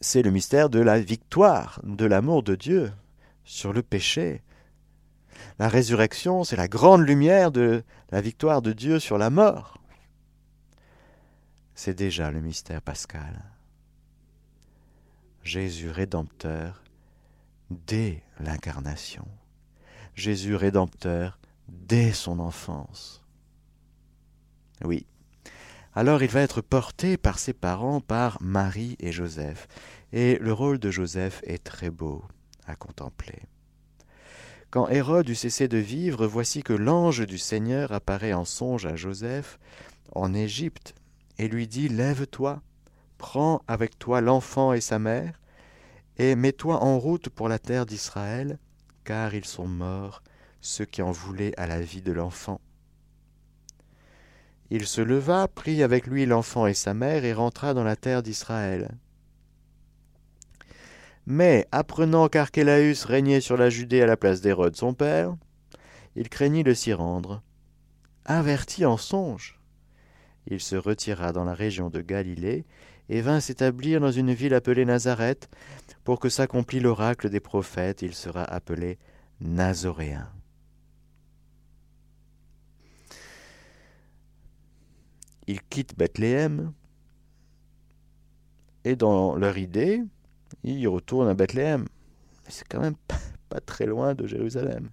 c'est 0.01 0.23
le 0.23 0.31
mystère 0.31 0.69
de 0.69 0.79
la 0.79 0.99
victoire 0.99 1.79
de 1.83 2.05
l'amour 2.05 2.41
de 2.43 2.55
Dieu 2.55 2.91
sur 3.43 3.73
le 3.73 3.83
péché. 3.83 4.41
La 5.59 5.69
résurrection, 5.69 6.43
c'est 6.43 6.55
la 6.55 6.67
grande 6.67 7.01
lumière 7.01 7.51
de 7.51 7.83
la 8.11 8.21
victoire 8.21 8.61
de 8.61 8.73
Dieu 8.73 8.99
sur 8.99 9.17
la 9.17 9.29
mort. 9.29 9.77
C'est 11.75 11.93
déjà 11.93 12.31
le 12.31 12.41
mystère 12.41 12.81
pascal. 12.81 13.43
Jésus 15.43 15.91
rédempteur 15.91 16.81
dès 17.69 18.23
l'incarnation. 18.39 19.27
Jésus 20.15 20.55
rédempteur 20.55 21.37
dès 21.67 22.13
son 22.13 22.39
enfance. 22.39 23.23
Oui. 24.83 25.05
Alors 25.97 26.21
il 26.21 26.29
va 26.29 26.41
être 26.41 26.59
porté 26.59 27.15
par 27.15 27.39
ses 27.39 27.53
parents, 27.53 28.01
par 28.01 28.37
Marie 28.41 28.97
et 28.99 29.13
Joseph. 29.13 29.67
Et 30.11 30.37
le 30.39 30.51
rôle 30.51 30.77
de 30.77 30.91
Joseph 30.91 31.39
est 31.43 31.63
très 31.63 31.89
beau 31.89 32.21
à 32.67 32.75
contempler. 32.75 33.43
Quand 34.71 34.89
Hérode 34.89 35.29
eut 35.29 35.35
cessé 35.35 35.69
de 35.69 35.77
vivre, 35.77 36.27
voici 36.27 36.63
que 36.63 36.73
l'ange 36.73 37.25
du 37.25 37.37
Seigneur 37.37 37.93
apparaît 37.93 38.33
en 38.33 38.43
songe 38.43 38.85
à 38.85 38.97
Joseph 38.97 39.57
en 40.11 40.33
Égypte 40.33 40.95
et 41.37 41.47
lui 41.47 41.65
dit 41.65 41.87
Lève-toi, 41.87 42.61
prends 43.17 43.61
avec 43.69 43.97
toi 43.97 44.19
l'enfant 44.19 44.73
et 44.73 44.81
sa 44.81 44.99
mère, 44.99 45.39
et 46.17 46.35
mets-toi 46.35 46.83
en 46.83 46.99
route 46.99 47.29
pour 47.29 47.47
la 47.47 47.57
terre 47.59 47.85
d'Israël, 47.85 48.59
car 49.05 49.33
ils 49.33 49.45
sont 49.45 49.67
morts, 49.67 50.23
ceux 50.59 50.85
qui 50.85 51.01
en 51.01 51.11
voulaient 51.11 51.53
à 51.57 51.67
la 51.67 51.79
vie 51.79 52.01
de 52.01 52.11
l'enfant. 52.11 52.59
Il 54.71 54.87
se 54.87 55.01
leva, 55.01 55.47
prit 55.47 55.83
avec 55.83 56.07
lui 56.07 56.25
l'enfant 56.25 56.67
et 56.67 56.73
sa 56.73 56.93
mère, 56.93 57.23
et 57.25 57.33
rentra 57.33 57.73
dans 57.73 57.83
la 57.83 57.95
terre 57.95 58.23
d'Israël. 58.23 58.97
Mais, 61.27 61.67
apprenant 61.71 62.27
qu'Archélaüs 62.27 63.05
régnait 63.05 63.41
sur 63.41 63.57
la 63.57 63.69
Judée 63.69 64.01
à 64.01 64.05
la 64.05 64.17
place 64.17 64.41
d'Hérode 64.41 64.75
son 64.75 64.93
père, 64.93 65.35
il 66.15 66.29
craignit 66.29 66.65
de 66.65 66.73
s'y 66.73 66.93
rendre. 66.93 67.41
Averti 68.25 68.85
en 68.85 68.97
songe, 68.97 69.59
il 70.47 70.59
se 70.59 70.75
retira 70.75 71.31
dans 71.31 71.43
la 71.43 71.53
région 71.53 71.89
de 71.89 72.01
Galilée 72.01 72.65
et 73.09 73.21
vint 73.21 73.39
s'établir 73.39 73.99
dans 73.99 74.11
une 74.11 74.33
ville 74.33 74.53
appelée 74.53 74.85
Nazareth, 74.85 75.49
pour 76.03 76.19
que 76.19 76.29
s'accomplît 76.29 76.79
l'oracle 76.79 77.29
des 77.29 77.39
prophètes, 77.39 78.01
il 78.01 78.13
sera 78.13 78.43
appelé 78.43 78.97
Nazoréen. 79.41 80.31
Ils 85.47 85.61
quittent 85.61 85.97
Bethléem, 85.97 86.73
et 88.83 88.95
dans 88.95 89.35
leur 89.35 89.57
idée, 89.57 90.03
ils 90.63 90.87
retournent 90.87 91.27
à 91.27 91.33
Bethléem. 91.33 91.85
C'est 92.47 92.67
quand 92.67 92.79
même 92.79 92.95
pas 93.49 93.59
très 93.59 93.87
loin 93.87 94.13
de 94.13 94.27
Jérusalem. 94.27 94.89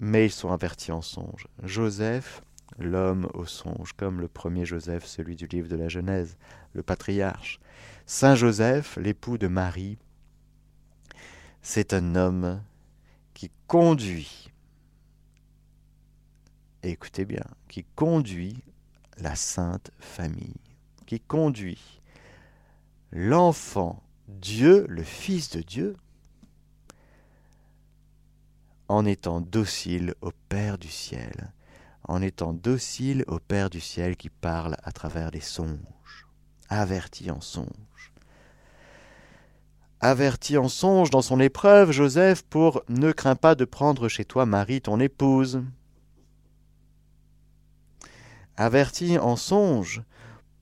Mais 0.00 0.26
ils 0.26 0.32
sont 0.32 0.50
avertis 0.50 0.92
en 0.92 1.02
songe. 1.02 1.46
Joseph, 1.62 2.42
l'homme 2.78 3.28
au 3.34 3.46
songe, 3.46 3.92
comme 3.92 4.20
le 4.20 4.28
premier 4.28 4.64
Joseph, 4.64 5.06
celui 5.06 5.36
du 5.36 5.46
livre 5.46 5.68
de 5.68 5.76
la 5.76 5.88
Genèse, 5.88 6.36
le 6.72 6.82
patriarche. 6.82 7.60
Saint 8.06 8.34
Joseph, 8.34 8.96
l'époux 9.00 9.38
de 9.38 9.46
Marie, 9.46 9.96
c'est 11.62 11.94
un 11.94 12.14
homme 12.14 12.62
qui 13.34 13.50
conduit, 13.66 14.50
écoutez 16.82 17.24
bien, 17.24 17.44
qui 17.68 17.84
conduit 17.94 18.62
la 19.18 19.34
sainte 19.34 19.90
famille, 19.98 20.60
qui 21.06 21.20
conduit 21.20 22.00
l'enfant 23.12 24.02
Dieu, 24.28 24.86
le 24.88 25.02
Fils 25.02 25.50
de 25.50 25.60
Dieu, 25.60 25.96
en 28.88 29.04
étant 29.04 29.40
docile 29.40 30.14
au 30.20 30.30
Père 30.48 30.78
du 30.78 30.88
ciel, 30.88 31.52
en 32.04 32.22
étant 32.22 32.52
docile 32.52 33.24
au 33.26 33.38
Père 33.38 33.70
du 33.70 33.80
ciel 33.80 34.16
qui 34.16 34.30
parle 34.30 34.76
à 34.82 34.92
travers 34.92 35.30
les 35.30 35.40
songes, 35.40 36.26
averti 36.68 37.30
en 37.30 37.40
songe. 37.40 38.12
Averti 40.00 40.58
en 40.58 40.68
songe 40.68 41.10
dans 41.10 41.22
son 41.22 41.40
épreuve, 41.40 41.90
Joseph, 41.90 42.42
pour 42.42 42.82
ne 42.88 43.12
crains 43.12 43.34
pas 43.34 43.54
de 43.54 43.64
prendre 43.64 44.08
chez 44.08 44.24
toi 44.24 44.44
Marie, 44.44 44.82
ton 44.82 45.00
épouse. 45.00 45.62
Averti 48.56 49.18
en 49.18 49.36
songe 49.36 50.02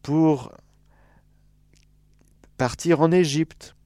pour 0.02 0.52
partir 2.56 3.00
en 3.00 3.12
Égypte. 3.12 3.76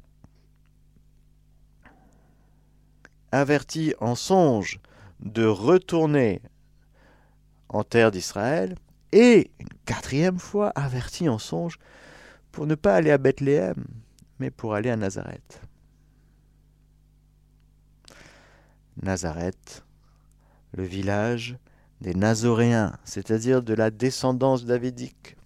Averti 3.33 3.95
en 4.01 4.15
songe 4.15 4.81
de 5.21 5.45
retourner 5.45 6.41
en 7.69 7.85
terre 7.85 8.11
d'Israël, 8.11 8.77
et 9.13 9.51
une 9.59 9.69
quatrième 9.85 10.39
fois 10.39 10.71
averti 10.75 11.29
en 11.29 11.39
songe 11.39 11.79
pour 12.53 12.67
ne 12.67 12.75
pas 12.75 12.95
aller 12.95 13.11
à 13.11 13.19
Bethléem, 13.19 13.85
mais 14.39 14.51
pour 14.51 14.75
aller 14.75 14.91
à 14.91 14.97
Nazareth. 14.97 15.61
Nazareth, 19.03 19.85
le 20.73 20.83
village 20.83 21.57
des 22.01 22.15
Nazoréens, 22.15 22.97
c'est-à-dire 23.05 23.63
de 23.63 23.75
la 23.75 23.91
descendance 23.91 24.65
davidique. 24.65 25.37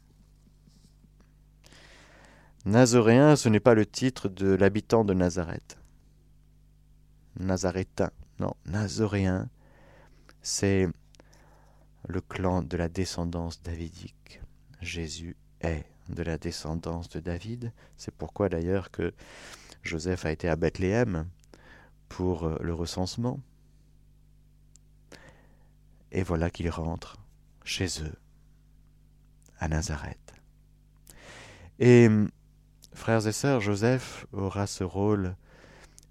Nazoréen, 2.65 3.37
ce 3.37 3.49
n'est 3.49 3.61
pas 3.61 3.75
le 3.75 3.87
titre 3.87 4.29
de 4.29 4.55
l'habitant 4.55 5.05
de 5.05 5.15
Nazareth. 5.15 5.79
Nazarétain, 7.41 8.11
non, 8.39 8.55
Nazoréen, 8.67 9.49
c'est 10.43 10.87
le 12.07 12.21
clan 12.21 12.63
de 12.63 12.77
la 12.77 12.89
descendance 12.89 13.63
davidique. 13.63 14.41
Jésus 14.81 15.37
est 15.61 15.85
de 16.09 16.23
la 16.23 16.39
descendance 16.39 17.09
de 17.09 17.21
David. 17.21 17.73
C'est 17.97 18.15
pourquoi 18.15 18.49
d'ailleurs 18.49 18.91
que 18.91 19.13
Joseph 19.83 20.25
a 20.25 20.33
été 20.33 20.49
à 20.49 20.57
Bethléem 20.57 21.27
pour 22.09 22.45
euh, 22.45 22.59
le 22.61 22.75
recensement. 22.75 23.41
Et 26.13 26.23
voilà 26.23 26.51
qu'il 26.51 26.69
rentre 26.69 27.17
chez 27.65 28.03
eux, 28.03 28.15
à 29.59 29.67
Nazareth. 29.69 30.35
Et 31.79 32.09
frères 32.93 33.27
et 33.27 33.33
sœurs, 33.33 33.61
Joseph 33.61 34.27
aura 34.33 34.67
ce 34.67 34.85
rôle 34.85 35.35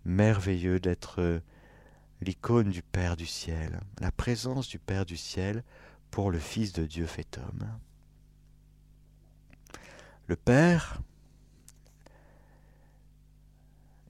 merveilleux 0.03 0.79
d'être 0.79 1.41
l'icône 2.21 2.71
du 2.71 2.81
Père 2.81 3.15
du 3.15 3.27
ciel, 3.27 3.79
la 3.99 4.11
présence 4.11 4.67
du 4.67 4.79
Père 4.79 5.05
du 5.05 5.17
ciel 5.17 5.63
pour 6.09 6.31
le 6.31 6.39
Fils 6.39 6.73
de 6.73 6.85
Dieu 6.85 7.05
fait 7.05 7.37
homme. 7.37 7.67
Le 10.25 10.35
Père, 10.35 10.99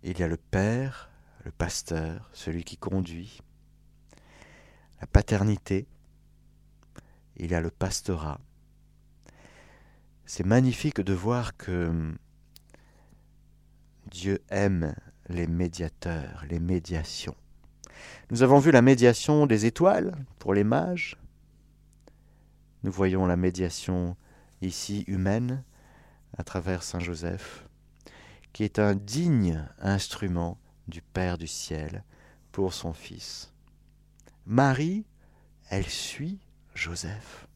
il 0.04 0.18
y 0.18 0.24
a 0.24 0.28
le 0.28 0.38
Père, 0.38 1.10
le 1.44 1.52
pasteur, 1.52 2.30
celui 2.34 2.64
qui 2.64 2.78
conduit, 2.78 3.42
la 5.02 5.08
paternité, 5.08 5.88
il 7.36 7.52
y 7.52 7.56
a 7.56 7.62
le 7.62 7.72
pastorat. 7.72 8.40
C'est 10.26 10.46
magnifique 10.46 11.02
de 11.02 11.14
voir 11.14 11.58
que 11.58 12.14
Dieu 14.10 14.40
aime 14.50 14.96
les 15.28 15.48
médiateurs, 15.48 16.46
les 16.50 16.60
médiations. 16.60 17.36
Nous 18.30 18.44
avons 18.44 18.60
vu 18.60 18.72
la 18.72 18.82
médiation 18.82 19.48
des 19.48 19.66
étoiles 19.66 20.16
pour 20.40 20.54
les 20.54 20.64
mages. 20.64 21.18
Nous 22.84 22.92
voyons 22.92 23.26
la 23.26 23.36
médiation 23.36 24.16
ici 24.62 25.04
humaine 25.08 25.64
à 26.38 26.44
travers 26.44 26.84
Saint 26.84 27.00
Joseph, 27.00 27.68
qui 28.54 28.64
est 28.64 28.80
un 28.80 28.96
digne 28.96 29.68
instrument 29.80 30.60
du 30.88 31.02
Père 31.02 31.38
du 31.38 31.48
ciel 31.48 32.04
pour 32.52 32.74
son 32.74 32.94
Fils. 32.94 33.51
Marie, 34.52 35.06
elle 35.70 35.88
suit 35.88 36.38
Joseph. 36.76 37.48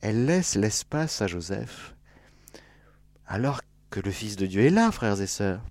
Elle 0.00 0.24
laisse 0.24 0.56
l'espace 0.56 1.22
à 1.22 1.28
Joseph 1.28 1.94
alors 3.28 3.60
que 3.90 4.00
le 4.00 4.10
Fils 4.10 4.34
de 4.34 4.46
Dieu 4.46 4.62
est 4.62 4.70
là, 4.70 4.90
frères 4.90 5.20
et 5.20 5.28
sœurs. 5.28 5.64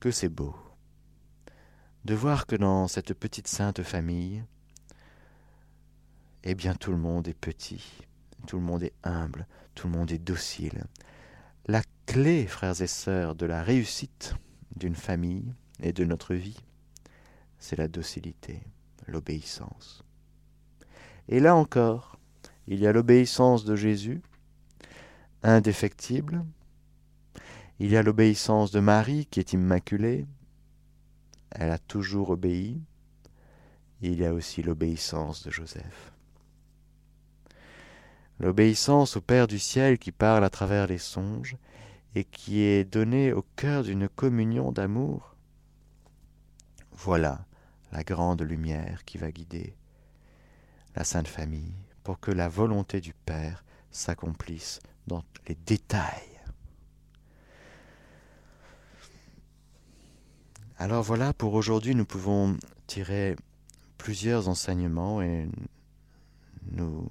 Que 0.00 0.10
c'est 0.10 0.30
beau 0.30 0.56
de 2.06 2.14
voir 2.14 2.46
que 2.46 2.56
dans 2.56 2.88
cette 2.88 3.12
petite 3.12 3.46
sainte 3.46 3.82
famille, 3.82 4.42
eh 6.44 6.54
bien 6.54 6.74
tout 6.74 6.92
le 6.92 6.96
monde 6.96 7.28
est 7.28 7.38
petit, 7.38 7.98
tout 8.46 8.56
le 8.56 8.62
monde 8.62 8.84
est 8.84 8.94
humble, 9.02 9.46
tout 9.74 9.86
le 9.86 9.98
monde 9.98 10.12
est 10.12 10.18
docile. 10.18 10.86
La 11.66 11.82
clé, 12.06 12.46
frères 12.46 12.80
et 12.80 12.86
sœurs, 12.86 13.34
de 13.34 13.44
la 13.44 13.62
réussite 13.62 14.34
d'une 14.82 14.96
famille 14.96 15.54
et 15.80 15.92
de 15.92 16.04
notre 16.04 16.34
vie, 16.34 16.58
c'est 17.60 17.76
la 17.76 17.86
docilité, 17.86 18.64
l'obéissance. 19.06 20.02
Et 21.28 21.38
là 21.38 21.54
encore, 21.54 22.18
il 22.66 22.80
y 22.80 22.88
a 22.88 22.92
l'obéissance 22.92 23.64
de 23.64 23.76
Jésus, 23.76 24.22
indéfectible, 25.44 26.44
il 27.78 27.92
y 27.92 27.96
a 27.96 28.02
l'obéissance 28.02 28.72
de 28.72 28.80
Marie 28.80 29.26
qui 29.26 29.38
est 29.38 29.52
immaculée, 29.52 30.26
elle 31.52 31.70
a 31.70 31.78
toujours 31.78 32.30
obéi, 32.30 32.80
il 34.00 34.18
y 34.18 34.26
a 34.26 34.34
aussi 34.34 34.62
l'obéissance 34.62 35.44
de 35.44 35.52
Joseph. 35.52 36.12
L'obéissance 38.40 39.16
au 39.16 39.20
Père 39.20 39.46
du 39.46 39.60
ciel 39.60 40.00
qui 40.00 40.10
parle 40.10 40.44
à 40.44 40.50
travers 40.50 40.88
les 40.88 40.98
songes 40.98 41.56
et 42.14 42.24
qui 42.24 42.60
est 42.60 42.84
donnée 42.84 43.32
au 43.32 43.42
cœur 43.56 43.82
d'une 43.82 44.08
communion 44.08 44.72
d'amour. 44.72 45.36
Voilà 46.92 47.46
la 47.90 48.04
grande 48.04 48.42
lumière 48.42 49.04
qui 49.04 49.18
va 49.18 49.30
guider 49.30 49.74
la 50.94 51.04
Sainte 51.04 51.28
Famille 51.28 51.74
pour 52.02 52.20
que 52.20 52.30
la 52.30 52.48
volonté 52.48 53.00
du 53.00 53.14
Père 53.14 53.64
s'accomplisse 53.90 54.80
dans 55.06 55.24
les 55.48 55.54
détails. 55.54 56.40
Alors 60.78 61.02
voilà, 61.02 61.32
pour 61.32 61.54
aujourd'hui, 61.54 61.94
nous 61.94 62.04
pouvons 62.04 62.56
tirer 62.86 63.36
plusieurs 63.98 64.48
enseignements 64.48 65.22
et 65.22 65.48
nous 66.72 67.08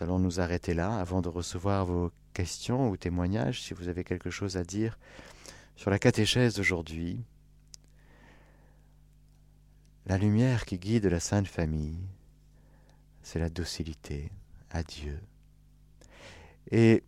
allons 0.00 0.18
nous 0.18 0.40
arrêter 0.40 0.74
là 0.74 0.96
avant 0.98 1.20
de 1.20 1.28
recevoir 1.28 1.86
vos 1.86 2.12
questions 2.34 2.90
ou 2.90 2.98
témoignages 2.98 3.62
si 3.62 3.72
vous 3.72 3.88
avez 3.88 4.04
quelque 4.04 4.28
chose 4.28 4.58
à 4.58 4.64
dire 4.64 4.98
sur 5.76 5.90
la 5.90 5.98
catéchèse 5.98 6.56
d'aujourd'hui. 6.56 7.24
La 10.06 10.18
lumière 10.18 10.66
qui 10.66 10.78
guide 10.78 11.06
la 11.06 11.20
Sainte 11.20 11.48
Famille, 11.48 12.06
c'est 13.22 13.38
la 13.38 13.48
docilité 13.48 14.30
à 14.70 14.82
Dieu. 14.82 15.18
Et 16.70 17.02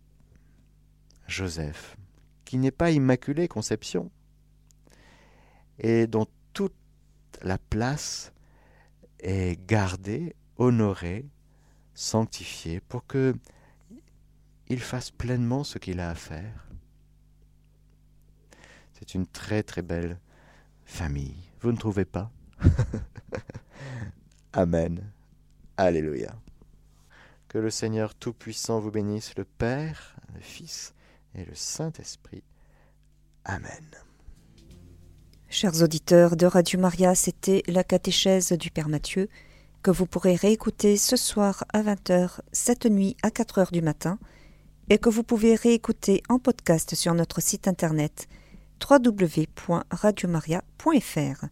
Joseph, 1.27 1.95
qui 2.45 2.57
n'est 2.57 2.71
pas 2.71 2.89
immaculé 2.89 3.47
conception, 3.47 4.09
et 5.79 6.07
dont 6.07 6.25
toute 6.53 6.73
la 7.43 7.59
place 7.59 8.33
est 9.19 9.59
gardée, 9.67 10.35
honorée, 10.55 11.25
sanctifiée, 11.93 12.79
pour 12.79 13.05
que 13.05 13.35
il 14.67 14.79
fasse 14.79 15.11
pleinement 15.11 15.63
ce 15.63 15.77
qu'il 15.77 15.99
a 15.99 16.09
à 16.09 16.15
faire. 16.15 16.67
C'est 18.93 19.13
une 19.13 19.27
très 19.27 19.63
très 19.63 19.81
belle 19.81 20.19
famille. 20.85 21.35
Vous 21.61 21.71
ne 21.71 21.77
trouvez 21.77 22.05
pas? 22.05 22.31
Amen. 24.53 25.11
Alléluia. 25.77 26.35
Que 27.47 27.57
le 27.57 27.69
Seigneur 27.69 28.15
Tout-Puissant 28.15 28.79
vous 28.79 28.91
bénisse, 28.91 29.35
le 29.37 29.45
Père, 29.45 30.15
le 30.33 30.41
Fils 30.41 30.93
et 31.35 31.45
le 31.45 31.53
Saint-Esprit. 31.53 32.43
Amen. 33.45 33.85
Chers 35.49 35.81
auditeurs 35.81 36.35
de 36.35 36.45
Radio 36.45 36.79
Maria, 36.79 37.15
c'était 37.15 37.63
la 37.67 37.83
catéchèse 37.83 38.51
du 38.51 38.69
Père 38.69 38.89
Mathieu 38.89 39.29
que 39.81 39.91
vous 39.91 40.05
pourrez 40.05 40.35
réécouter 40.35 40.97
ce 40.97 41.15
soir 41.15 41.63
à 41.71 41.81
20h, 41.81 42.39
cette 42.51 42.85
nuit 42.85 43.15
à 43.23 43.29
4h 43.29 43.71
du 43.71 43.81
matin 43.81 44.19
et 44.89 44.97
que 44.97 45.09
vous 45.09 45.23
pouvez 45.23 45.55
réécouter 45.55 46.23
en 46.29 46.39
podcast 46.39 46.95
sur 46.95 47.13
notre 47.13 47.41
site 47.41 47.67
internet 47.67 48.29
www.radiomaria.fr. 48.89 51.45